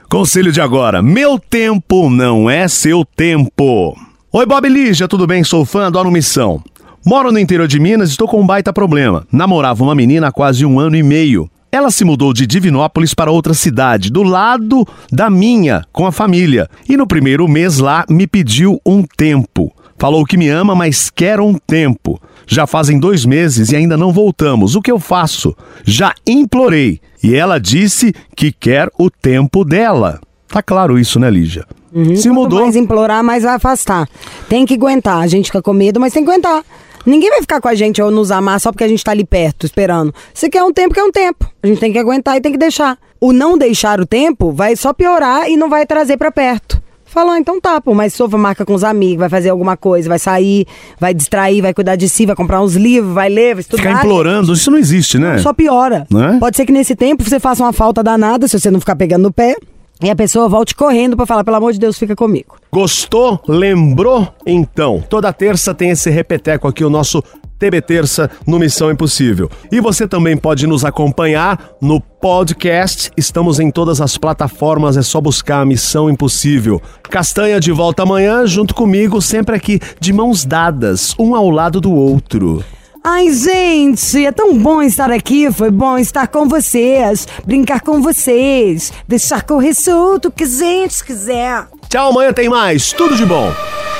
Conselho 0.09 0.51
de 0.51 0.59
agora: 0.59 1.03
meu 1.03 1.37
tempo 1.37 2.09
não 2.09 2.49
é 2.49 2.67
seu 2.67 3.05
tempo. 3.05 3.95
Oi, 4.35 4.47
Bob 4.47 4.67
Lígia, 4.67 5.07
tudo 5.07 5.27
bem? 5.27 5.43
Sou 5.43 5.63
fã, 5.63 5.85
adoro 5.85 6.09
Missão. 6.09 6.59
Moro 7.05 7.31
no 7.31 7.37
interior 7.37 7.67
de 7.67 7.79
Minas 7.79 8.09
e 8.09 8.13
estou 8.13 8.27
com 8.27 8.41
um 8.41 8.47
baita 8.47 8.73
problema. 8.73 9.27
Namorava 9.31 9.83
uma 9.83 9.93
menina 9.93 10.29
há 10.29 10.31
quase 10.31 10.65
um 10.65 10.79
ano 10.79 10.95
e 10.95 11.03
meio. 11.03 11.47
Ela 11.71 11.91
se 11.91 12.03
mudou 12.03 12.33
de 12.33 12.47
Divinópolis 12.47 13.13
para 13.13 13.29
outra 13.29 13.53
cidade, 13.53 14.11
do 14.11 14.23
lado 14.23 14.87
da 15.11 15.29
minha, 15.29 15.85
com 15.91 16.07
a 16.07 16.11
família. 16.11 16.67
E 16.89 16.97
no 16.97 17.05
primeiro 17.05 17.47
mês 17.47 17.77
lá 17.77 18.05
me 18.09 18.25
pediu 18.25 18.81
um 18.83 19.03
tempo. 19.03 19.71
Falou 19.99 20.25
que 20.25 20.35
me 20.35 20.49
ama, 20.49 20.73
mas 20.73 21.11
quer 21.11 21.39
um 21.39 21.53
tempo. 21.53 22.19
Já 22.47 22.65
fazem 22.65 22.99
dois 22.99 23.27
meses 23.27 23.71
e 23.71 23.75
ainda 23.75 23.95
não 23.95 24.11
voltamos. 24.11 24.73
O 24.73 24.81
que 24.81 24.91
eu 24.91 24.97
faço? 24.97 25.55
Já 25.85 26.11
implorei. 26.25 26.99
E 27.23 27.35
ela 27.35 27.59
disse 27.59 28.11
que 28.35 28.51
quer 28.51 28.89
o 28.97 29.11
tempo 29.11 29.63
dela. 29.63 30.19
Tá 30.47 30.63
claro 30.63 30.97
isso, 30.97 31.19
né, 31.19 31.29
Lígia? 31.29 31.67
Se 32.15 32.29
Quanto 32.29 32.33
mudou. 32.33 32.61
mais 32.61 32.75
implorar, 32.75 33.23
mais 33.23 33.43
vai 33.43 33.55
afastar. 33.55 34.07
Tem 34.49 34.65
que 34.65 34.73
aguentar. 34.73 35.19
A 35.19 35.27
gente 35.27 35.45
fica 35.45 35.61
com 35.61 35.73
medo, 35.73 35.99
mas 35.99 36.13
tem 36.13 36.23
que 36.23 36.29
aguentar. 36.29 36.63
Ninguém 37.05 37.29
vai 37.29 37.41
ficar 37.41 37.59
com 37.59 37.67
a 37.67 37.75
gente 37.75 38.01
ou 38.01 38.09
nos 38.09 38.31
amar 38.31 38.59
só 38.59 38.71
porque 38.71 38.83
a 38.83 38.87
gente 38.87 39.03
tá 39.03 39.11
ali 39.11 39.25
perto, 39.25 39.65
esperando. 39.65 40.13
Se 40.33 40.49
quer 40.49 40.63
um 40.63 40.71
tempo, 40.71 40.93
quer 40.93 41.03
um 41.03 41.11
tempo. 41.11 41.49
A 41.61 41.67
gente 41.67 41.79
tem 41.79 41.91
que 41.91 41.99
aguentar 41.99 42.37
e 42.37 42.41
tem 42.41 42.51
que 42.51 42.57
deixar. 42.57 42.97
O 43.19 43.33
não 43.33 43.57
deixar 43.57 43.99
o 43.99 44.05
tempo 44.05 44.51
vai 44.51 44.75
só 44.75 44.93
piorar 44.93 45.49
e 45.49 45.57
não 45.57 45.69
vai 45.69 45.85
trazer 45.85 46.17
pra 46.17 46.31
perto. 46.31 46.81
Falou, 47.05 47.35
então 47.37 47.61
tá, 47.61 47.79
pô, 47.79 47.93
mas 47.93 48.11
sofra, 48.13 48.39
marca 48.39 48.65
com 48.65 48.73
os 48.73 48.83
amigos, 48.83 49.19
vai 49.19 49.29
fazer 49.29 49.49
alguma 49.49 49.77
coisa, 49.77 50.09
vai 50.09 50.17
sair, 50.17 50.65
vai 50.99 51.13
distrair, 51.13 51.61
vai 51.61 51.71
cuidar 51.71 51.95
de 51.95 52.09
si, 52.09 52.25
vai 52.25 52.35
comprar 52.35 52.59
uns 52.59 52.73
livros, 52.73 53.13
vai 53.13 53.29
ler, 53.29 53.53
vai 53.53 53.61
estudar. 53.61 53.83
Ficar 53.83 53.99
implorando, 53.99 54.51
isso 54.51 54.71
não 54.71 54.79
existe, 54.79 55.19
né? 55.19 55.37
Só 55.37 55.53
piora. 55.53 56.07
Né? 56.09 56.37
Pode 56.39 56.57
ser 56.57 56.65
que 56.65 56.71
nesse 56.71 56.95
tempo 56.95 57.23
você 57.23 57.39
faça 57.39 57.61
uma 57.61 57.71
falta 57.71 58.01
danada, 58.01 58.47
se 58.47 58.59
você 58.59 58.71
não 58.71 58.79
ficar 58.79 58.95
pegando 58.95 59.21
no 59.21 59.31
pé, 59.31 59.55
e 60.03 60.09
a 60.09 60.15
pessoa 60.15 60.49
volte 60.49 60.75
correndo 60.75 61.15
pra 61.15 61.25
falar, 61.25 61.43
pelo 61.43 61.57
amor 61.57 61.73
de 61.73 61.79
Deus, 61.79 61.97
fica 61.97 62.15
comigo. 62.15 62.57
Gostou? 62.71 63.39
Lembrou? 63.47 64.27
Então, 64.45 65.03
toda 65.09 65.31
terça 65.31 65.73
tem 65.73 65.91
esse 65.91 66.09
repeteco 66.09 66.67
aqui, 66.67 66.83
o 66.83 66.89
nosso 66.89 67.23
TB 67.63 67.81
Terça 67.81 68.29
no 68.45 68.59
Missão 68.59 68.91
Impossível. 68.91 69.49
E 69.71 69.79
você 69.79 70.05
também 70.05 70.35
pode 70.35 70.67
nos 70.67 70.83
acompanhar 70.83 71.69
no 71.81 72.01
podcast. 72.01 73.09
Estamos 73.15 73.59
em 73.59 73.71
todas 73.71 74.01
as 74.01 74.17
plataformas, 74.17 74.97
é 74.97 75.01
só 75.01 75.21
buscar 75.21 75.61
a 75.61 75.65
Missão 75.65 76.09
Impossível. 76.09 76.81
Castanha 77.03 77.61
de 77.61 77.71
volta 77.71 78.03
amanhã, 78.03 78.45
junto 78.45 78.75
comigo, 78.75 79.21
sempre 79.21 79.55
aqui 79.55 79.79
de 79.99 80.11
mãos 80.11 80.43
dadas, 80.43 81.15
um 81.17 81.35
ao 81.35 81.49
lado 81.49 81.79
do 81.79 81.93
outro. 81.93 82.63
Ai, 83.05 83.29
gente, 83.33 84.25
é 84.25 84.31
tão 84.31 84.57
bom 84.57 84.81
estar 84.81 85.11
aqui. 85.11 85.51
Foi 85.51 85.69
bom 85.69 85.97
estar 85.97 86.25
com 86.27 86.47
vocês, 86.47 87.27
brincar 87.45 87.81
com 87.81 88.01
vocês, 88.01 88.93
deixar 89.05 89.43
correr 89.43 89.73
solto 89.73 90.29
o 90.29 90.31
que 90.31 90.45
a 90.45 90.47
gente 90.47 91.03
quiser. 91.03 91.65
Tchau, 91.89 92.11
amanhã 92.11 92.31
tem 92.31 92.47
mais. 92.47 92.93
Tudo 92.93 93.17
de 93.17 93.25
bom. 93.25 93.51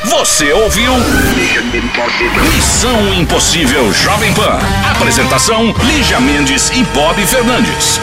Você 0.05 0.53
ouviu? 0.53 0.93
Missão 2.55 3.13
Impossível 3.13 3.91
Jovem 3.91 4.33
Pan. 4.33 4.57
Apresentação: 4.95 5.73
Lígia 5.83 6.21
Mendes 6.21 6.69
e 6.69 6.83
Bob 6.95 7.21
Fernandes. 7.25 7.99